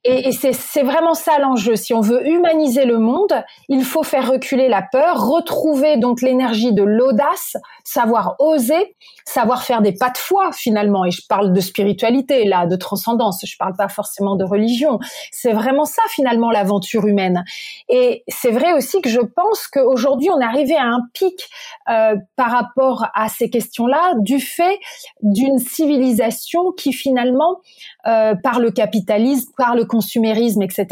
[0.04, 1.76] et, c'est vraiment ça l'enjeu.
[1.76, 3.34] Si on veut humaniser le monde,
[3.68, 8.96] il faut faire reculer la peur, retrouver donc l'énergie de l'audace, savoir oser,
[9.26, 11.04] savoir faire des pas de foi finalement.
[11.04, 13.44] Et je parle de spiritualité là, de transcendance.
[13.44, 14.98] Je parle pas forcément de religion.
[15.32, 17.44] C'est vraiment ça finalement l'aventure humaine.
[17.90, 21.48] Et c'est vrai aussi que je pense qu'aujourd'hui on est arrivé à un pic
[21.90, 24.78] euh, par rapport à ces questions-là du fait
[25.22, 27.60] d'une civilisation qui finalement,
[28.06, 30.86] euh, par le capitalisme, par le consumérisme, etc.,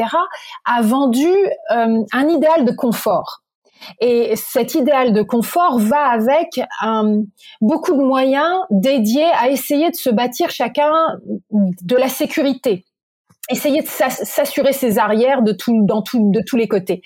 [0.67, 1.27] a vendu
[1.71, 3.41] euh, un idéal de confort.
[3.99, 7.23] Et cet idéal de confort va avec un,
[7.63, 10.93] beaucoup de moyens dédiés à essayer de se bâtir chacun
[11.51, 12.85] de la sécurité
[13.49, 17.03] essayer de s'assurer ses arrières de tout, dans tout, de tous les côtés.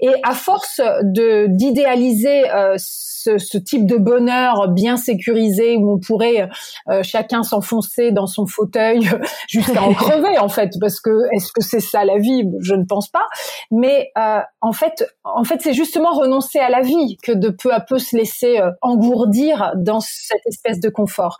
[0.00, 5.98] Et à force de d'idéaliser euh, ce, ce, type de bonheur bien sécurisé où on
[5.98, 6.48] pourrait
[6.88, 9.08] euh, chacun s'enfoncer dans son fauteuil
[9.48, 12.44] jusqu'à en crever en fait, parce que est-ce que c'est ça la vie?
[12.60, 13.26] Je ne pense pas.
[13.70, 17.72] Mais euh, en fait, en fait, c'est justement renoncer à la vie que de peu
[17.72, 21.38] à peu se laisser euh, engourdir dans cette espèce de confort.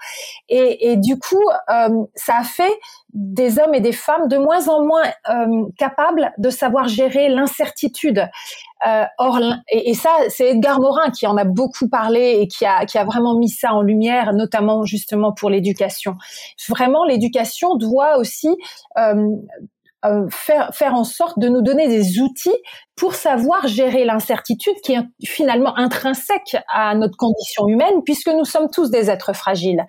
[0.49, 1.43] Et, et du coup,
[2.15, 2.73] ça a fait
[3.15, 8.29] des hommes et des femmes de moins en moins euh, capables de savoir gérer l'incertitude.
[8.87, 9.39] Euh, or,
[9.71, 13.05] et, ça, c'est Edgar Morin qui en a beaucoup parlé et qui a, qui a
[13.05, 16.17] vraiment mis ça en lumière, notamment justement pour l'éducation.
[16.69, 18.51] Vraiment, l'éducation doit aussi
[18.99, 19.29] euh,
[20.05, 22.57] euh, faire, faire en sorte de nous donner des outils
[22.97, 28.71] pour savoir gérer l'incertitude qui est finalement intrinsèque à notre condition humaine puisque nous sommes
[28.71, 29.85] tous des êtres fragiles.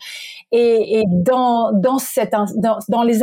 [0.52, 3.20] Et, et dans, dans, cette, dans, dans les,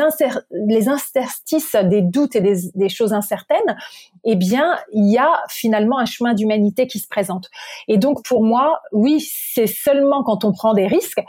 [0.68, 3.76] les interstices des doutes et des, des choses incertaines,
[4.24, 7.48] eh bien, il y a finalement un chemin d'humanité qui se présente.
[7.88, 11.22] Et donc, pour moi, oui, c'est seulement quand on prend des risques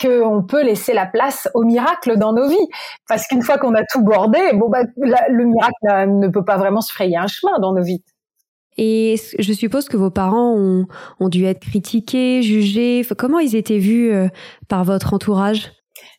[0.00, 2.68] qu'on peut laisser la place au miracle dans nos vies.
[3.08, 6.80] Parce qu'une fois qu'on a tout bordé, bon bah, le miracle ne peut pas vraiment
[6.80, 8.02] se frayer un chemin dans nos vies.
[8.78, 13.06] Et je suppose que vos parents ont, dû être critiqués, jugés.
[13.16, 14.28] Comment ils étaient vus euh,
[14.68, 15.72] par votre entourage?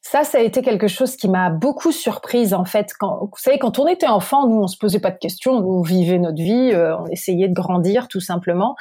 [0.09, 2.93] Ça, ça a été quelque chose qui m'a beaucoup surprise en fait.
[2.97, 5.83] Quand, vous savez, quand on était enfant, nous, on se posait pas de questions, nous
[5.83, 8.77] vivions notre vie, euh, on essayait de grandir tout simplement,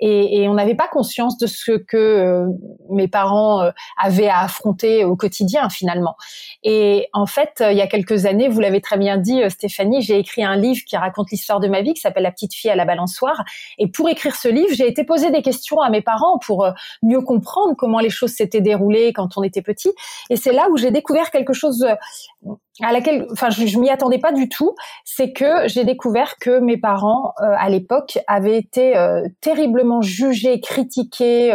[0.00, 2.46] et, et on n'avait pas conscience de ce que euh,
[2.88, 6.16] mes parents euh, avaient à affronter au quotidien finalement.
[6.62, 10.18] Et en fait, il y a quelques années, vous l'avez très bien dit, Stéphanie, j'ai
[10.18, 12.76] écrit un livre qui raconte l'histoire de ma vie, qui s'appelle La petite fille à
[12.76, 13.44] la balançoire.
[13.76, 16.66] Et pour écrire ce livre, j'ai été poser des questions à mes parents pour
[17.02, 19.92] mieux comprendre comment les choses s'étaient déroulées quand on était petit.
[20.30, 23.90] Et c'est là où j'ai découvert quelque chose euh, à laquelle, enfin, je, je m'y
[23.90, 24.74] attendais pas du tout.
[25.04, 30.60] C'est que j'ai découvert que mes parents, euh, à l'époque, avaient été euh, terriblement jugés,
[30.60, 31.54] critiqués.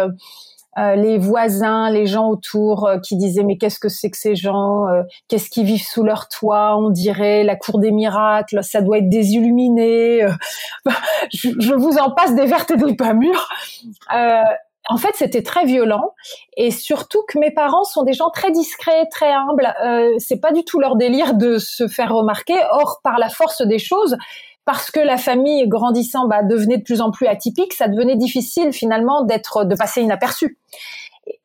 [0.77, 4.87] les voisins, les gens autour qui disaient mais qu'est-ce que c'est que ces gens
[5.29, 9.07] Qu'est-ce qu'ils vivent sous leur toit On dirait la cour des miracles, ça doit être
[11.33, 13.47] je, je, vous en passe des vertes et des pas mûres
[14.89, 16.13] en fait, c'était très violent
[16.57, 19.73] et surtout que mes parents sont des gens très discrets, très humbles.
[19.83, 22.55] Euh, c'est pas du tout leur délire de se faire remarquer.
[22.71, 24.15] Or, par la force des choses,
[24.65, 28.73] parce que la famille grandissant bah, devenait de plus en plus atypique, ça devenait difficile
[28.73, 30.57] finalement d'être, de passer inaperçu.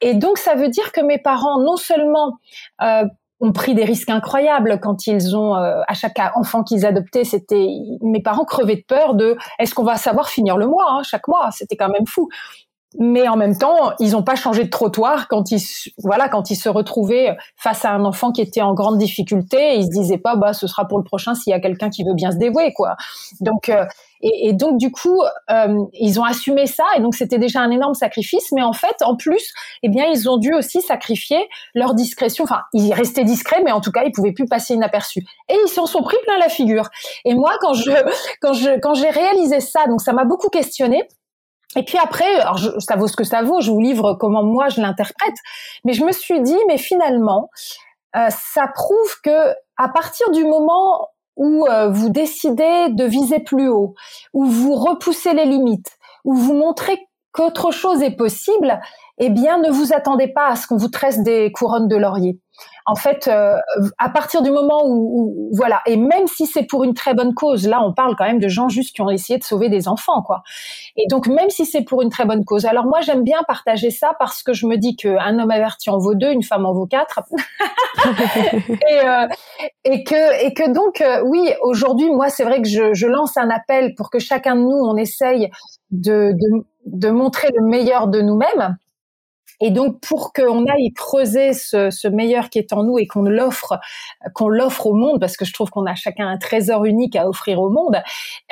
[0.03, 2.39] Et donc, ça veut dire que mes parents, non seulement
[2.83, 3.05] euh,
[3.41, 7.69] ont pris des risques incroyables quand ils ont euh, à chaque enfant qu'ils adoptaient c'était
[8.03, 11.27] mes parents crevaient de peur de est-ce qu'on va savoir finir le mois hein, chaque
[11.27, 12.29] mois c'était quand même fou
[12.99, 15.63] mais en même temps, ils n'ont pas changé de trottoir quand ils,
[15.99, 19.77] voilà, quand ils se retrouvaient face à un enfant qui était en grande difficulté.
[19.77, 22.03] Ils se disaient pas, bah, ce sera pour le prochain s'il y a quelqu'un qui
[22.03, 22.97] veut bien se dévouer, quoi.
[23.41, 23.85] Donc, euh,
[24.23, 27.95] et, donc du coup, euh, ils ont assumé ça, et donc c'était déjà un énorme
[27.95, 28.51] sacrifice.
[28.53, 29.53] Mais en fait, en plus,
[29.85, 31.39] eh bien, ils ont dû aussi sacrifier
[31.75, 32.43] leur discrétion.
[32.43, 35.25] Enfin, ils restaient discrets, mais en tout cas, ils pouvaient plus passer inaperçus.
[35.49, 36.89] Et ils s'en sont pris plein la figure.
[37.25, 37.93] Et moi, quand je,
[38.41, 41.07] quand je, quand j'ai réalisé ça, donc ça m'a beaucoup questionné.
[41.77, 44.69] Et puis après, alors ça vaut ce que ça vaut, je vous livre comment moi
[44.69, 45.37] je l'interprète,
[45.85, 47.49] mais je me suis dit, mais finalement,
[48.17, 53.69] euh, ça prouve que à partir du moment où euh, vous décidez de viser plus
[53.69, 53.95] haut,
[54.33, 56.99] où vous repoussez les limites, où vous montrez
[57.33, 58.81] qu'autre chose est possible,
[59.19, 62.41] eh bien, ne vous attendez pas à ce qu'on vous tresse des couronnes de laurier
[62.87, 63.55] en fait, euh,
[63.99, 67.67] à partir du moment où, voilà, et même si c'est pour une très bonne cause,
[67.67, 70.23] là, on parle quand même de gens juste qui ont essayé de sauver des enfants,
[70.23, 70.43] quoi.
[70.97, 73.91] Et donc, même si c'est pour une très bonne cause, alors moi, j'aime bien partager
[73.91, 76.73] ça parce que je me dis qu'un homme averti en vaut deux, une femme en
[76.73, 77.21] vaut quatre,
[78.91, 79.27] et, euh,
[79.85, 83.51] et que et que donc, euh, oui, aujourd'hui, moi, c'est vrai que je, lance un
[83.51, 85.51] appel pour que chacun de nous, on essaye
[85.91, 86.33] de,
[86.87, 88.77] de montrer le meilleur de nous-mêmes
[89.61, 93.79] et donc, pour qu'on aille creuser ce, meilleur qui est en nous et qu'on l'offre,
[94.35, 97.29] qu'on l'offre au monde, parce que je trouve qu'on a chacun un trésor unique à
[97.29, 97.97] offrir au monde,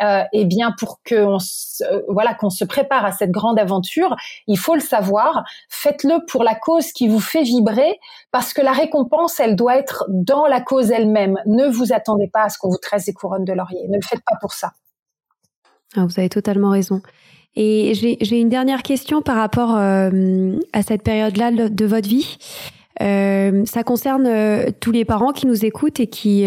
[0.03, 4.15] euh, et eh bien pour qu'on se, voilà qu'on se prépare à cette grande aventure,
[4.47, 5.45] il faut le savoir.
[5.69, 7.99] Faites-le pour la cause qui vous fait vibrer,
[8.31, 11.39] parce que la récompense, elle doit être dans la cause elle-même.
[11.47, 13.89] Ne vous attendez pas à ce qu'on vous tresse des couronnes de laurier.
[13.89, 14.73] Ne le faites pas pour ça.
[15.97, 17.01] Ah, vous avez totalement raison.
[17.61, 22.39] Et j'ai une dernière question par rapport euh, à cette période-là de votre vie.
[23.03, 26.47] Euh, ça concerne euh, tous les parents qui nous écoutent et qui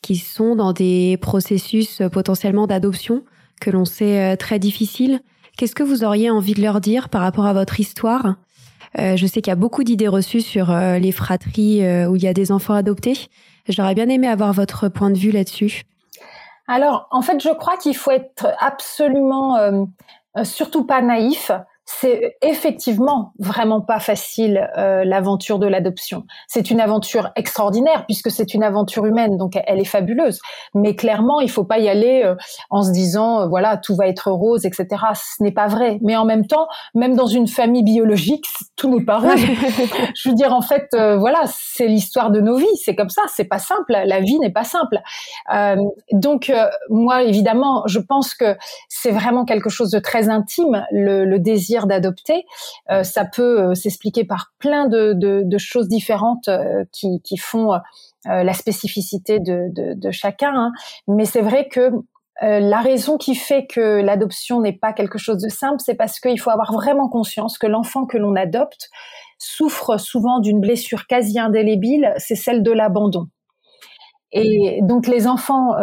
[0.00, 3.22] qui sont dans des processus potentiellement d'adoption
[3.60, 5.20] que l'on sait très difficiles.
[5.58, 8.36] Qu'est-ce que vous auriez envie de leur dire par rapport à votre histoire?
[8.96, 12.34] Je sais qu'il y a beaucoup d'idées reçues sur les fratries où il y a
[12.34, 13.16] des enfants adoptés.
[13.68, 15.84] J'aurais bien aimé avoir votre point de vue là-dessus.
[16.66, 19.84] Alors, en fait, je crois qu'il faut être absolument, euh,
[20.38, 21.50] euh, surtout pas naïf
[21.86, 26.24] c'est effectivement vraiment pas facile euh, l'aventure de l'adoption.
[26.46, 30.40] C'est une aventure extraordinaire puisque c'est une aventure humaine, donc elle est fabuleuse.
[30.74, 32.36] Mais clairement, il faut pas y aller euh,
[32.70, 34.86] en se disant euh, voilà tout va être rose, etc.
[35.14, 35.98] Ce n'est pas vrai.
[36.00, 39.32] Mais en même temps, même dans une famille biologique, tout n'est pas rose.
[40.14, 42.76] Je veux dire en fait, voilà, c'est l'histoire de nos vies.
[42.82, 43.22] C'est comme ça.
[43.28, 43.92] C'est pas simple.
[43.92, 45.00] La vie n'est pas simple.
[46.12, 46.52] donc
[46.88, 48.56] moi, évidemment, je pense que
[48.88, 52.44] c'est vraiment quelque chose de très intime, le, le désir d'adopter.
[52.90, 57.72] Euh, ça peut euh, s'expliquer par plein de, choses différentes euh, qui, font
[58.26, 60.52] la spécificité de, chacun.
[60.54, 60.72] Hein.
[61.08, 61.90] Mais c'est vrai que
[62.40, 66.40] la raison qui fait que l'adoption n'est pas quelque chose de simple, c'est parce qu'il
[66.40, 68.88] faut avoir vraiment conscience que l'enfant que l'on adopte
[69.38, 73.26] souffre souvent d'une blessure quasi indélébile, c'est celle de l'abandon.
[74.32, 75.74] Et donc les enfants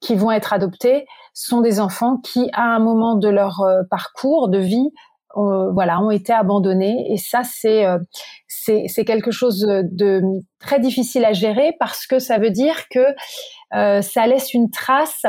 [0.00, 4.58] qui vont être adoptés sont des enfants qui, à un moment de leur parcours de
[4.58, 4.90] vie,
[5.36, 7.06] euh, voilà, ont été abandonnés.
[7.12, 7.98] Et ça, c'est euh,
[8.46, 10.22] c'est quelque chose de
[10.58, 13.00] très difficile à gérer parce que ça veut dire que
[13.74, 15.24] euh, ça laisse une trace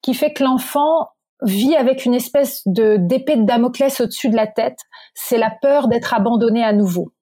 [0.00, 1.08] qui fait que l'enfant
[1.42, 4.78] vit avec une espèce de d'épée de Damoclès au-dessus de la tête.
[5.14, 7.12] C'est la peur d'être abandonné à nouveau.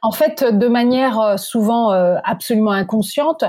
[0.00, 3.44] En fait, de manière souvent absolument inconsciente,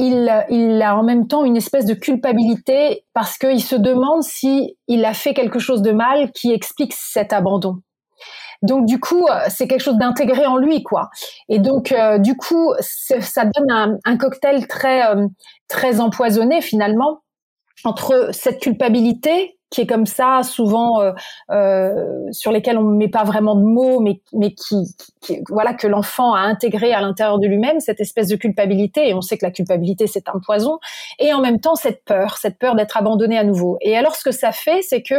[0.00, 5.04] il, a en même temps une espèce de culpabilité parce qu'il se demande si il
[5.04, 7.76] a fait quelque chose de mal qui explique cet abandon.
[8.62, 11.10] Donc du coup, c'est quelque chose d'intégré en lui, quoi.
[11.48, 15.02] Et donc du coup, ça donne un, cocktail très
[15.68, 17.20] très empoisonné finalement
[17.84, 21.12] entre cette culpabilité qui est comme ça, souvent euh,
[21.50, 21.94] euh,
[22.32, 24.94] sur lesquels on ne met pas vraiment de mots, mais mais qui,
[25.48, 29.08] voilà que l'enfant a intégré à l'intérieur de lui-même cette espèce de culpabilité.
[29.08, 30.78] Et on sait que la culpabilité c'est un poison.
[31.18, 33.78] Et en même temps cette peur, cette peur d'être abandonné à nouveau.
[33.80, 35.14] Et alors ce que ça fait, c'est que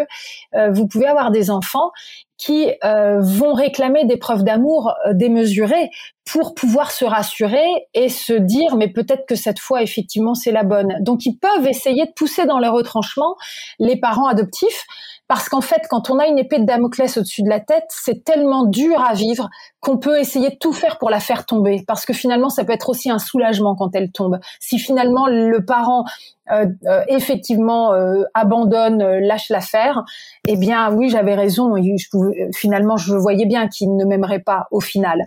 [0.55, 1.91] euh, vous pouvez avoir des enfants
[2.41, 5.91] qui euh, vont réclamer des preuves d'amour euh, démesurées
[6.25, 10.63] pour pouvoir se rassurer et se dire mais peut-être que cette fois effectivement c'est la
[10.63, 10.95] bonne.
[11.01, 13.35] Donc ils peuvent essayer de pousser dans leur retranchement
[13.77, 14.85] les parents adoptifs
[15.31, 18.25] parce qu'en fait, quand on a une épée de Damoclès au-dessus de la tête, c'est
[18.25, 19.47] tellement dur à vivre
[19.79, 21.85] qu'on peut essayer de tout faire pour la faire tomber.
[21.87, 24.39] Parce que finalement, ça peut être aussi un soulagement quand elle tombe.
[24.59, 26.03] Si finalement le parent
[26.51, 30.03] euh, euh, effectivement euh, abandonne, lâche l'affaire,
[30.49, 31.75] eh bien oui, j'avais raison.
[32.11, 35.21] Pouvais, finalement, je voyais bien qu'il ne m'aimerait pas au final.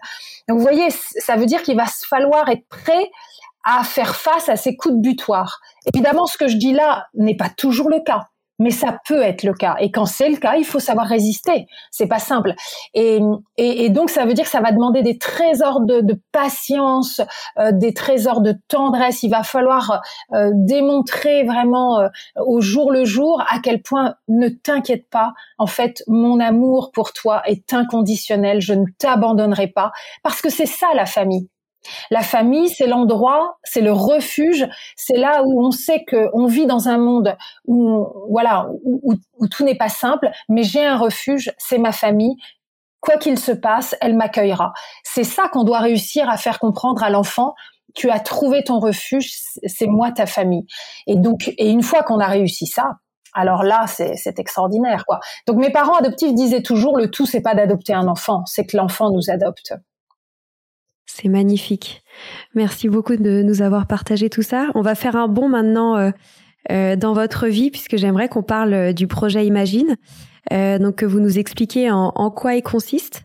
[0.51, 3.11] Donc vous voyez, ça veut dire qu'il va falloir être prêt
[3.65, 5.61] à faire face à ces coups de butoir.
[5.95, 9.43] Évidemment, ce que je dis là n'est pas toujours le cas mais ça peut être
[9.43, 9.77] le cas.
[9.81, 11.67] Et quand c'est le cas, il faut savoir résister.
[11.91, 12.55] C'est pas simple.
[12.95, 13.21] Et,
[13.57, 17.21] et, donc ça veut dire que ça va demander des trésors de, de patience,
[17.59, 19.23] euh, des trésors de tendresse.
[19.23, 22.09] Il va falloir euh, démontrer vraiment euh,
[22.45, 25.33] au jour le jour à quel point ne t'inquiète pas.
[25.59, 28.61] En fait, mon amour pour toi est inconditionnel.
[28.61, 31.49] Je ne t'abandonnerai pas parce que c'est ça la famille.
[32.11, 34.67] La famille, c'est l'endroit, c'est le refuge,
[34.97, 39.17] c'est là où on sait que on vit dans un monde où voilà où,
[39.51, 42.37] tout n'est pas simple, mais j'ai un refuge, c'est ma famille.
[43.01, 44.73] Quoi qu'il se passe, elle m'accueillera.
[45.03, 47.55] C'est ça qu'on doit réussir à faire comprendre à l'enfant.
[47.95, 49.31] Tu as trouvé ton refuge,
[49.67, 50.67] c'est moi ta famille.
[51.07, 52.85] Et donc, et une fois qu'on a réussi ça,
[53.35, 55.21] alors là, c'est extraordinaire, quoi.
[55.47, 58.77] Donc mes parents adoptifs disaient toujours le tout, c'est pas d'adopter un enfant, c'est que
[58.77, 59.75] l'enfant nous adopte.
[61.07, 62.03] C'est magnifique.
[62.55, 64.69] Merci beaucoup de nous avoir partagé tout ça.
[64.75, 66.11] On va faire un bond maintenant euh,
[66.71, 69.97] euh, dans votre vie puisque j'aimerais qu'on parle euh, du projet Imagine.
[70.51, 73.25] donc que vous nous expliquiez en, quoi il consiste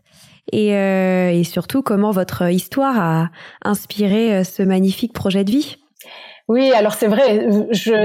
[0.52, 3.30] et, et, surtout comment votre histoire a
[3.62, 5.76] inspiré ce magnifique projet de vie.
[6.50, 7.46] Oui, alors c'est vrai,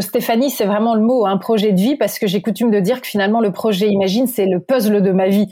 [0.02, 3.02] Stéphanie, c'est vraiment le mot, un projet de vie, parce que j'ai coutume de dire
[3.02, 5.48] que finalement le projet Imagine, c'est le puzzle de ma vie.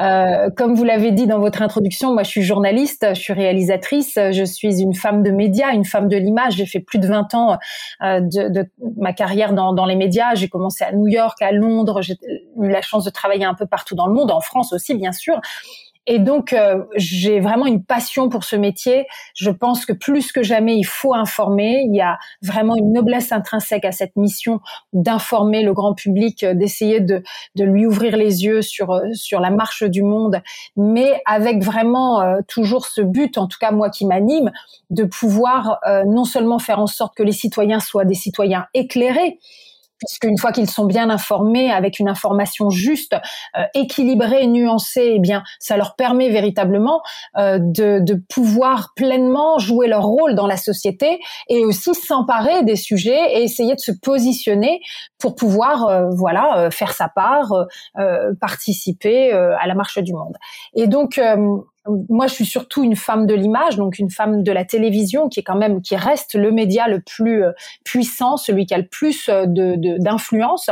[0.00, 4.18] Euh, comme vous l'avez dit dans votre introduction, moi je suis journaliste, je suis réalisatrice,
[4.32, 6.54] je suis une femme de médias, une femme de l'image.
[6.54, 7.58] J'ai fait plus de 20 ans
[8.02, 10.34] euh, de, de, ma carrière dans, dans les médias.
[10.34, 12.02] J'ai commencé à New York, à Londres.
[12.02, 12.14] J'ai
[12.60, 15.12] eu la chance de travailler un peu partout dans le monde, en France aussi bien
[15.12, 15.40] sûr.
[16.06, 19.06] Et donc, euh, j'ai vraiment une passion pour ce métier.
[19.34, 21.84] Je pense que plus que jamais, il faut informer.
[21.86, 24.60] Il y a vraiment une noblesse intrinsèque à cette mission
[24.92, 27.22] d'informer le grand public, euh, d'essayer de,
[27.54, 30.42] de lui ouvrir les yeux sur, euh, sur la marche du monde,
[30.76, 34.50] mais avec vraiment toujours ce but, en tout cas moi qui m'anime,
[34.90, 39.38] de pouvoir non seulement faire en sorte que les citoyens soient des citoyens éclairés,
[40.06, 43.14] puisqu'une fois qu'ils sont bien informés, avec une information juste,
[43.56, 47.02] euh, équilibrée, nuancée, eh bien, ça leur permet véritablement
[47.36, 52.76] euh, de, de, pouvoir pleinement jouer leur rôle dans la société et aussi s'emparer des
[52.76, 54.80] sujets et essayer de se positionner
[55.18, 57.52] pour pouvoir, euh, voilà, faire sa part,
[58.40, 60.36] participer à la marche du monde.
[60.74, 61.20] Et donc,
[62.08, 65.40] moi, je suis surtout une femme de l'image, donc une femme de la télévision, qui
[65.40, 67.52] est quand même, qui reste le média le plus euh,
[67.84, 70.70] puissant, celui qui a le plus euh, de d'influence.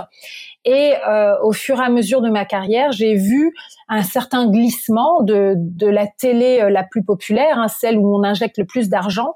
[0.64, 3.52] Et euh, au fur et à mesure de ma carrière, j'ai vu
[3.88, 8.58] un certain glissement de, de la télé la plus populaire, hein, celle où on injecte
[8.58, 9.34] le plus d'argent,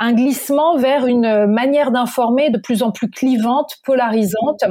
[0.00, 4.64] un glissement vers une manière d'informer de plus en plus clivante, polarisante,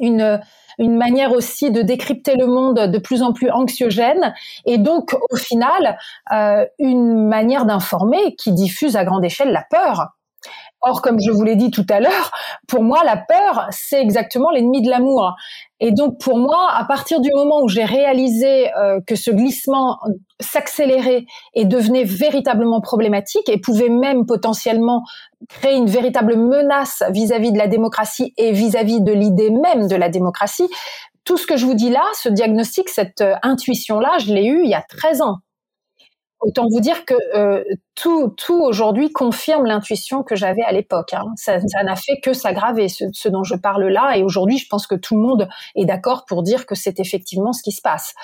[0.00, 0.40] une
[0.78, 4.32] une manière aussi de décrypter le monde de plus en plus anxiogène,
[4.64, 5.98] et donc au final
[6.32, 10.17] euh, une manière d'informer qui diffuse à grande échelle la peur.
[10.80, 12.30] Or, comme je vous l'ai dit tout à l'heure,
[12.68, 15.34] pour moi, la peur, c'est exactement l'ennemi de l'amour.
[15.80, 19.98] Et donc, pour moi, à partir du moment où j'ai réalisé euh, que ce glissement
[20.40, 21.24] s'accélérait
[21.54, 25.02] et devenait véritablement problématique et pouvait même potentiellement
[25.48, 30.08] créer une véritable menace vis-à-vis de la démocratie et vis-à-vis de l'idée même de la
[30.08, 30.68] démocratie,
[31.24, 34.62] tout ce que je vous dis là, ce diagnostic, cette euh, intuition-là, je l'ai eu
[34.64, 35.36] il y a 13 ans.
[36.40, 37.64] Autant vous dire que euh,
[37.94, 41.12] tout, tout aujourd'hui confirme l'intuition que j'avais à l'époque.
[41.12, 41.24] Hein.
[41.36, 44.16] Ça, n'a fait que s'aggraver, ce, ce, dont je parle là.
[44.16, 47.52] Et aujourd'hui, je pense que tout le monde est d'accord pour dire que c'est effectivement
[47.52, 48.14] ce qui se passe.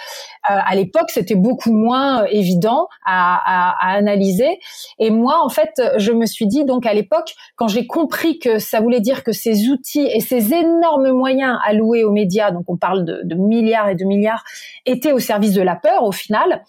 [0.49, 4.61] Euh, à l'époque, c'était beaucoup moins évident à, à, à, analyser.
[5.01, 8.61] Et moi, en fait, je me suis dit, donc à l'époque, quand j'ai compris que
[8.61, 12.77] ça voulait dire que ces outils et ces énormes moyens alloués aux médias, donc on
[12.77, 14.45] parle de, de milliards et de milliards,
[14.87, 16.63] étaient au service de la peur, au final,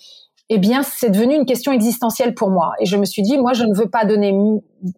[0.50, 2.74] eh bien, c'est devenu une question existentielle pour moi.
[2.80, 4.32] Et je me suis dit, moi, je ne veux pas donner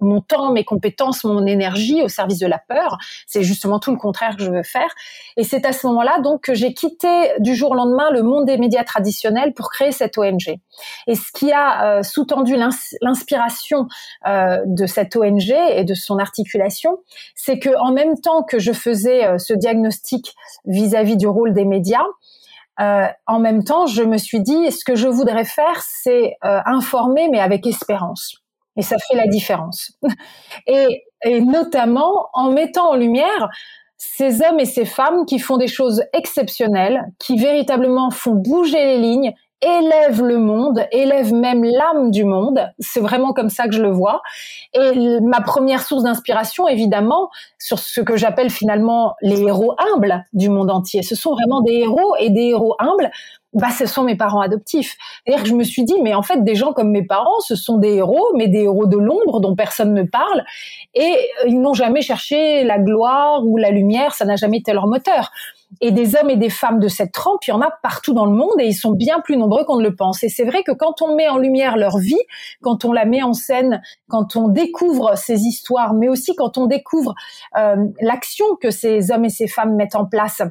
[0.02, 2.98] mon temps, mes compétences, mon énergie au service de la peur.
[3.28, 4.94] C'est justement tout le contraire que je veux faire.
[5.38, 7.08] Et c'est à ce moment-là, donc, que j'ai quitté
[7.40, 10.60] du jour au lendemain le monde des médias traditionnels pour créer cette ONG.
[11.08, 12.58] Et ce qui a euh, sous-tendu
[13.02, 13.88] l'inspiration
[14.28, 17.00] euh, de cette ONG et de son articulation,
[17.36, 20.36] c'est que en même temps que je faisais euh, ce diagnostic
[20.66, 22.06] vis à -vis du rôle des médias,
[22.80, 26.60] euh, en même temps, je me suis dit, ce que je voudrais faire, c'est euh,
[26.66, 28.38] informer, mais avec espérance.
[28.76, 29.98] Et ça fait la différence.
[30.68, 33.50] et, et notamment en mettant en lumière
[33.98, 39.00] ces hommes et ces femmes qui font des choses exceptionnelles, qui véritablement font bouger les
[39.00, 42.70] lignes élève le monde, élève même l'âme du monde.
[42.80, 44.22] C'est vraiment comme ça que je le vois.
[44.74, 50.50] Et ma première source d'inspiration, évidemment, sur ce que j'appelle finalement les héros humbles du
[50.50, 51.02] monde entier.
[51.02, 53.10] Ce sont vraiment des héros et des héros humbles.
[53.54, 54.96] Bah, ce sont mes parents adoptifs.
[55.26, 57.78] Que je me suis dit, mais en fait, des gens comme mes parents, ce sont
[57.78, 60.44] des héros, mais des héros de l'ombre dont personne ne parle.
[60.94, 61.16] Et
[61.48, 64.14] ils n'ont jamais cherché la gloire ou la lumière.
[64.14, 65.32] Ça n'a jamais été leur moteur.
[65.82, 68.26] Et des hommes et des femmes de cette trempe, il y en a partout dans
[68.26, 70.24] le monde et ils sont bien plus nombreux qu'on ne le pense.
[70.24, 72.20] Et c'est vrai que quand on met en lumière leur vie,
[72.62, 76.66] quand on la met en scène, quand on découvre ces histoires, mais aussi quand on
[76.68, 77.14] découvre
[77.58, 80.42] euh, l'action que ces hommes et ces femmes mettent en place,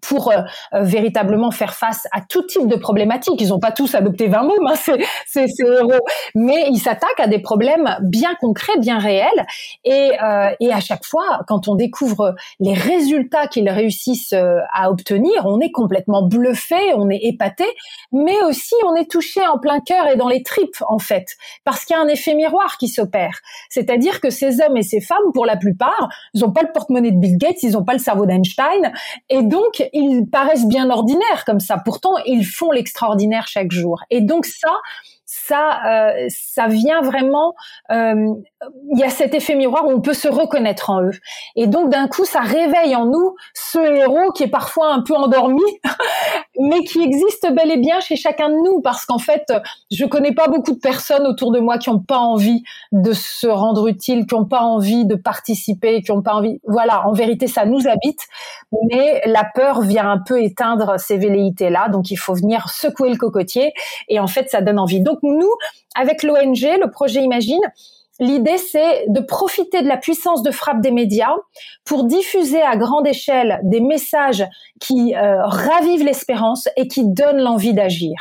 [0.00, 0.38] pour euh,
[0.72, 3.40] euh, véritablement faire face à tout type de problématiques.
[3.40, 4.74] Ils n'ont pas tous adopté 20 mômes, hein,
[5.26, 5.92] ces, héros,
[6.34, 9.46] mais ils s'attaquent à des problèmes bien concrets, bien réels.
[9.84, 14.34] Et, euh, et à chaque fois, quand on découvre les résultats qu'ils réussissent
[14.72, 17.64] à obtenir, on est complètement bluffé, on est épaté,
[18.12, 21.26] mais aussi on est touché en plein cœur et dans les tripes, en fait,
[21.64, 23.40] parce qu'il y a un effet miroir qui s'opère.
[23.68, 27.10] C'est-à-dire que ces hommes et ces femmes, pour la plupart, ils n'ont pas le porte-monnaie
[27.10, 28.92] de Bill Gates, ils n'ont pas le cerveau d'Einstein,
[29.28, 31.78] et donc ils paraissent bien ordinaires comme ça.
[31.84, 34.02] Pourtant, ils font l'extraordinaire chaque jour.
[34.10, 34.70] Et donc ça,
[35.24, 37.54] ça, euh, ça vient vraiment.
[37.90, 38.34] Euh,
[38.92, 41.18] il y a cet effet miroir où on peut se reconnaître en eux.
[41.56, 45.14] Et donc d'un coup, ça réveille en nous ce héros qui est parfois un peu
[45.14, 45.62] endormi,
[46.60, 48.80] mais qui existe bel et bien chez chacun de nous.
[48.80, 49.52] Parce qu'en fait,
[49.90, 53.46] je connais pas beaucoup de personnes autour de moi qui ont pas envie de se
[53.46, 56.60] rendre utile, qui ont pas envie de participer, qui ont pas envie.
[56.66, 58.20] Voilà, en vérité, ça nous habite,
[58.90, 61.88] mais la peur vient un peu éteindre ces velléités-là.
[61.88, 63.72] Donc il faut venir secouer le cocotier,
[64.08, 65.00] et en fait, ça donne envie.
[65.00, 65.50] Donc nous,
[65.94, 67.60] avec l'ONG, le projet Imagine,
[68.22, 71.34] L'idée, c'est de profiter de la puissance de frappe des médias
[71.84, 74.44] pour diffuser à grande échelle des messages
[74.80, 78.14] qui euh, ravivent l'espérance et qui donnent l'envie d'agir.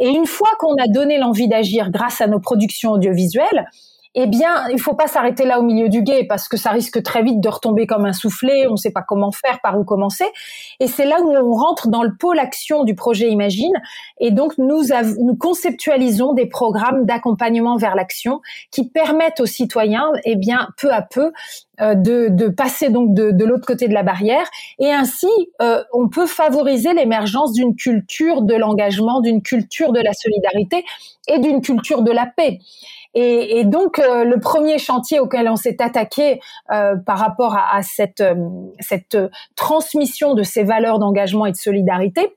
[0.00, 3.68] Et une fois qu'on a donné l'envie d'agir grâce à nos productions audiovisuelles,
[4.14, 7.02] eh bien, il faut pas s'arrêter là au milieu du guet parce que ça risque
[7.02, 8.66] très vite de retomber comme un soufflet.
[8.68, 10.26] On ne sait pas comment faire, par où commencer.
[10.78, 13.72] Et c'est là où on rentre dans le pôle action du projet Imagine.
[14.20, 14.82] Et donc, nous,
[15.18, 18.40] nous conceptualisons des programmes d'accompagnement vers l'action
[18.70, 21.32] qui permettent aux citoyens, eh bien, peu à peu,
[21.80, 24.48] de, de, passer donc de, de l'autre côté de la barrière
[24.78, 25.28] et ainsi
[25.62, 30.84] euh, on peut favoriser l'émergence d'une culture de l'engagement, d'une culture de la solidarité
[31.28, 32.58] et d'une culture de la paix.
[33.14, 36.40] Et, et donc euh, le premier chantier auquel on s'est attaqué
[36.72, 38.34] euh, par rapport à, à cette, euh,
[38.80, 39.16] cette
[39.54, 42.34] transmission de ces valeurs d'engagement et de solidarité,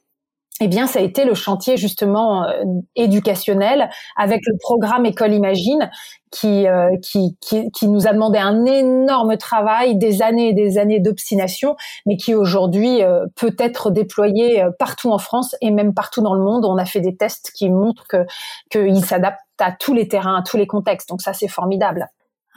[0.60, 2.47] eh bien, ça a été le chantier justement
[2.95, 5.89] éducationnel avec le programme École Imagine
[6.32, 6.66] qui,
[7.03, 11.76] qui, qui, qui, nous a demandé un énorme travail, des années et des années d'obstination,
[12.05, 13.01] mais qui aujourd'hui
[13.36, 16.66] peut être déployé partout en France et même partout dans le monde.
[16.66, 18.26] On a fait des tests qui montrent que
[18.72, 21.10] qu'il s'adapte à tous les terrains, à tous les contextes.
[21.10, 22.08] Donc ça, c'est formidable.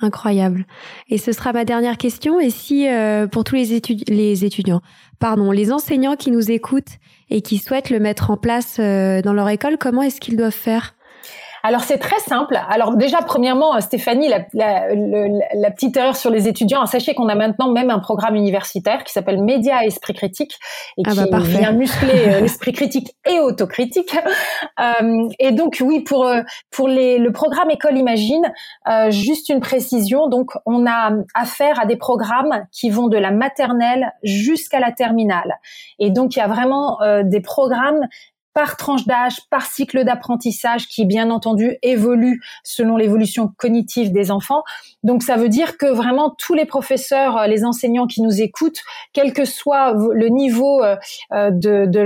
[0.03, 0.65] Incroyable.
[1.09, 2.41] Et ce sera ma dernière question.
[2.41, 4.81] Et si euh, pour tous les étudiants,
[5.19, 6.99] pardon, les enseignants qui nous écoutent
[7.31, 10.53] et qui souhaitent le mettre en place euh, dans leur école, comment est-ce qu'ils doivent
[10.53, 10.95] faire?
[11.63, 12.59] Alors c'est très simple.
[12.69, 14.95] Alors déjà premièrement, euh, Stéphanie, la, la,
[15.55, 16.85] la, petite erreur sur les étudiants.
[16.87, 20.59] Sachez qu'on a maintenant même un programme universitaire qui s'appelle Média et Esprit Critique
[20.97, 24.17] et ah qui bah vient muscler euh, l'esprit critique et autocritique.
[24.81, 26.31] Euh, et donc oui, pour
[26.71, 28.53] pour les, le programme École Imagine,
[28.89, 30.29] euh, juste une précision.
[30.29, 35.59] Donc on a affaire à des programmes qui vont de la maternelle jusqu'à la terminale.
[35.99, 38.07] Et donc il y a vraiment des programmes
[38.61, 44.65] par tranche d'âge, par cycle d'apprentissage qui, bien entendu, évolue selon l'évolution cognitive des enfants.
[45.03, 48.83] Donc, ça veut dire que vraiment tous les professeurs, euh, les enseignants qui nous écoutent,
[49.15, 50.97] quel que soit le niveau euh,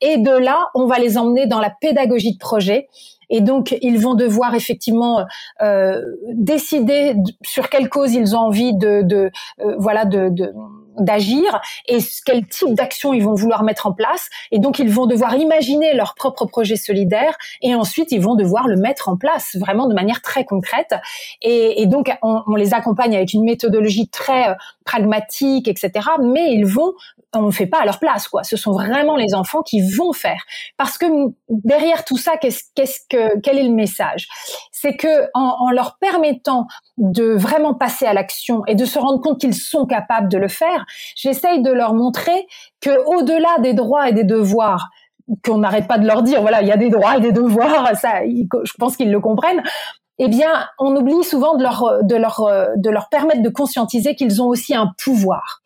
[0.00, 2.88] Et de là, on va les emmener dans la pédagogie de projet
[3.32, 5.24] et donc ils vont devoir effectivement
[5.62, 6.00] euh,
[6.34, 9.30] décider sur quelle cause ils ont envie de, de
[9.78, 10.52] voilà de, de
[10.98, 14.28] d'agir et quel type d'action ils vont vouloir mettre en place.
[14.50, 18.68] Et donc, ils vont devoir imaginer leur propre projet solidaire et ensuite, ils vont devoir
[18.68, 20.94] le mettre en place vraiment de manière très concrète.
[21.40, 25.90] Et, et donc, on, on, les accompagne avec une méthodologie très euh, pragmatique, etc.
[26.20, 26.92] Mais ils vont,
[27.34, 28.44] on ne fait pas à leur place, quoi.
[28.44, 30.42] Ce sont vraiment les enfants qui vont faire.
[30.76, 31.06] Parce que
[31.48, 34.28] derrière tout ça, qu'est-ce, qu'est-ce que, quel est le message?
[34.70, 36.66] C'est que en, en leur permettant
[36.98, 40.48] de vraiment passer à l'action et de se rendre compte qu'ils sont capables de le
[40.48, 40.81] faire,
[41.14, 42.46] j'essaye de leur montrer
[42.80, 44.90] que au-delà des droits et des devoirs
[45.44, 47.96] qu'on n'arrête pas de leur dire, voilà, il y a des droits et des devoirs,
[47.96, 49.62] ça, je pense qu'ils le comprennent.
[50.18, 55.62] Eh bien, on oublie souvent de leur, permettre de conscientiser qu'ils ont aussi un pouvoir.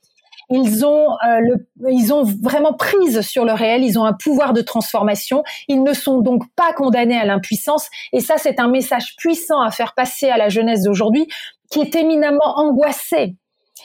[0.49, 1.57] Ils ont, euh,
[1.91, 3.83] ils ont vraiment prise sur le réel.
[3.83, 5.43] Ils ont un pouvoir de transformation.
[5.67, 7.89] Ils ne sont donc pas condamnés à l'impuissance.
[8.13, 11.27] Et ça, c'est un message puissant à faire passer à la jeunesse d'aujourd'hui,
[11.71, 13.35] qui est éminemment angoissée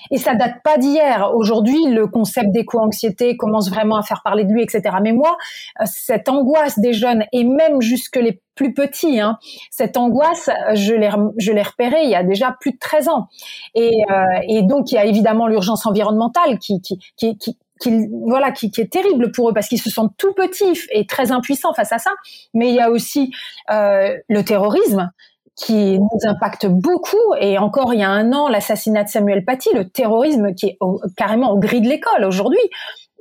[0.10, 1.32] et ça date pas d'hier.
[1.36, 4.96] Aujourd'hui, le concept d'éco-anxiété commence vraiment à faire parler de lui, etc.
[5.02, 5.38] Mais moi,
[5.80, 9.38] euh, cette angoisse des jeunes et même jusque les plus petits, hein,
[9.70, 13.28] cette angoisse, je l'ai, repérée il y a déjà plus de 13 ans.
[13.76, 18.08] Et, euh, et donc, il y a évidemment l'urgence environnementale qui, qui, qui, qui qui,
[18.26, 21.32] voilà, qui, qui, est terrible pour eux parce qu'ils se sentent tout petits et très
[21.32, 22.12] impuissants face à ça.
[22.54, 23.34] Mais il y a aussi
[23.72, 25.12] euh, le terrorisme
[25.56, 27.18] qui nous impacte beaucoup.
[27.40, 30.78] Et encore il y a un an, l'assassinat de Samuel Paty, le terrorisme qui est
[31.18, 32.60] carrément au gris de l'école aujourd'hui.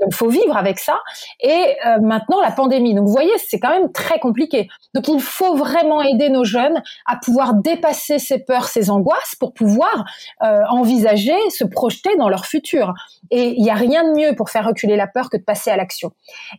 [0.06, 1.00] Il faut vivre avec ça.
[1.40, 2.94] Et euh, maintenant, la pandémie.
[2.94, 4.68] Donc, vous voyez, c'est quand même très compliqué.
[4.94, 9.52] Donc, il faut vraiment aider nos jeunes à pouvoir dépasser ces peurs, ces angoisses pour
[9.52, 10.04] pouvoir
[10.42, 12.94] euh, envisager, se projeter dans leur futur.
[13.30, 15.70] Et il n'y a rien de mieux pour faire reculer la peur que de passer
[15.70, 16.10] à l'action.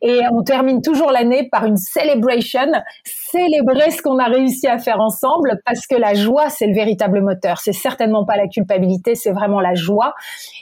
[0.01, 2.71] Et on termine toujours l'année par une celebration,
[3.03, 7.21] célébrer ce qu'on a réussi à faire ensemble, parce que la joie, c'est le véritable
[7.21, 7.59] moteur.
[7.59, 10.13] C'est certainement pas la culpabilité, c'est vraiment la joie.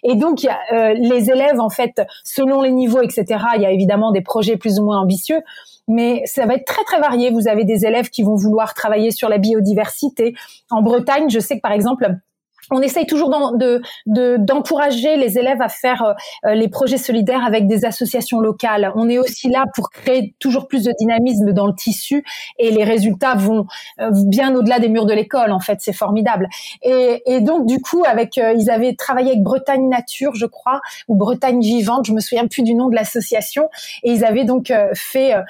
[0.03, 4.11] Et donc, euh, les élèves, en fait, selon les niveaux, etc., il y a évidemment
[4.11, 5.41] des projets plus ou moins ambitieux
[5.89, 7.31] mais ça va être très très varié.
[7.31, 10.35] Vous avez des élèves qui vont vouloir travailler sur la biodiversité.
[10.69, 12.07] En Bretagne, je sais que par exemple,
[12.71, 13.29] on essaye toujours
[14.05, 16.15] d'encourager de, les élèves à faire
[16.45, 18.91] euh, les projets solidaires avec des associations locales.
[18.95, 22.23] On est aussi là pour créer toujours plus de dynamisme dans le tissu
[22.57, 23.65] et les résultats vont
[23.99, 25.51] euh, bien au-delà des murs de l'école.
[25.51, 26.47] En fait, c'est formidable.
[26.83, 30.81] Et, et, donc du coup, avec euh, ils avaient travaillé avec Bretagne Nature, je crois,
[31.07, 33.69] ou Bretagne Vivante, je me souviens plus du nom de l'association,
[34.03, 35.41] et ils avaient donc fait euh,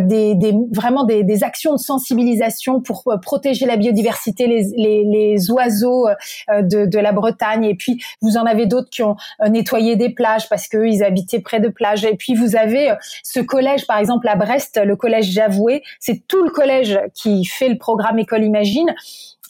[0.00, 5.04] des, des, vraiment des, des, actions de sensibilisation pour euh, protéger la biodiversité, les, les,
[5.04, 7.64] les oiseaux euh, de, de, la Bretagne.
[7.64, 9.16] Et puis vous en avez d'autres qui ont
[9.48, 12.04] nettoyé des plages parce qu'eux ils habitaient près de plages.
[12.04, 16.42] Et puis vous avez ce collège par exemple à Brest, le collège Javoué, c'est tout
[16.42, 18.94] le collège qui fait le programme École Imagine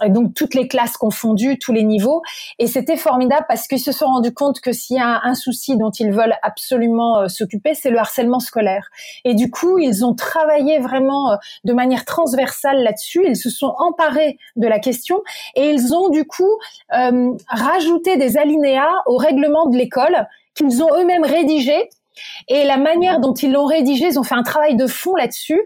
[0.08, 2.22] donc toutes les classes confondues, tous les niveaux.
[2.58, 5.76] Et c'était formidable parce qu'ils se sont rendus compte que s'il y a un, souci
[5.76, 8.88] dont ils veulent absolument euh, s'occuper, c'est le harcèlement scolaire.
[9.24, 13.24] Et du coup, ils ont travaillé vraiment euh, de manière transversale là-dessus.
[13.26, 15.22] Ils se sont emparés de la question
[15.54, 16.58] et ils ont du coup
[16.94, 21.88] euh, rajouté des alinéas au règlement de l'école qu'ils ont eux-mêmes rédigé
[22.48, 25.60] et la manière dont ils l'ont rédigé, ils ont fait un travail de fond là-dessus.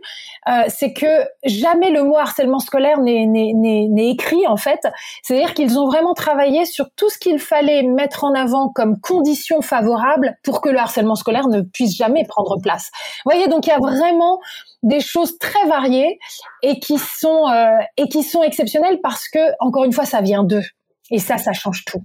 [0.49, 1.07] Euh, c'est que
[1.45, 4.80] jamais le mot harcèlement scolaire n'est écrit en fait.
[5.22, 9.62] C'est-à-dire qu'ils ont vraiment travaillé sur tout ce qu'il fallait mettre en avant comme conditions
[9.62, 12.90] favorables pour que le harcèlement scolaire ne puisse jamais prendre place.
[13.24, 14.40] Vous voyez, donc il y a vraiment
[14.82, 16.18] des choses très variées
[16.62, 20.45] et qui sont euh, et qui sont exceptionnelles parce que encore une fois, ça vient
[20.45, 20.64] d'eux.
[21.11, 22.03] Et ça, ça change tout.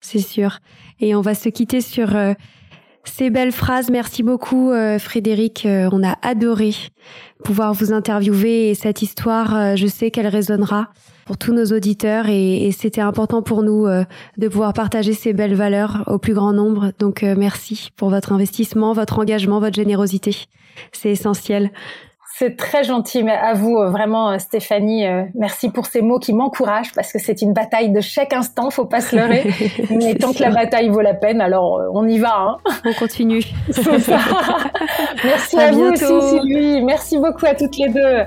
[0.00, 0.60] C'est sûr.
[1.00, 2.34] Et on va se quitter sur euh,
[3.06, 6.74] ces belles phrases, merci beaucoup euh, Frédéric, euh, on a adoré
[7.44, 10.88] pouvoir vous interviewer et cette histoire, euh, je sais qu'elle résonnera
[11.24, 13.88] pour tous nos auditeurs et, c'était important pour nous
[14.36, 16.92] de pouvoir partager ces belles valeurs au plus grand nombre.
[17.00, 20.36] Donc merci pour votre investissement, votre engagement, votre générosité.
[20.92, 21.72] C'est essentiel.
[22.38, 25.06] C'est très gentil, mais à vous euh, vraiment, euh, Stéphanie.
[25.06, 28.68] Euh, merci pour ces mots qui m'encouragent parce que c'est une bataille de chaque instant,
[28.68, 29.50] faut pas se leurrer.
[29.90, 32.36] mais tant que la bataille vaut la peine, alors on y va.
[32.36, 32.56] Hein.
[32.84, 33.42] On continue.
[35.24, 36.84] merci à, vous aussi, Sylvie.
[36.84, 38.24] Merci beaucoup à toutes les deux.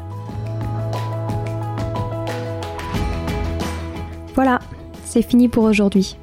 [4.34, 4.58] Voilà,
[5.06, 6.18] c'est fini pour aujourd'hui.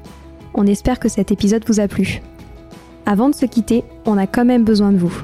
[0.53, 2.21] On espère que cet épisode vous a plu.
[3.05, 5.23] Avant de se quitter, on a quand même besoin de vous.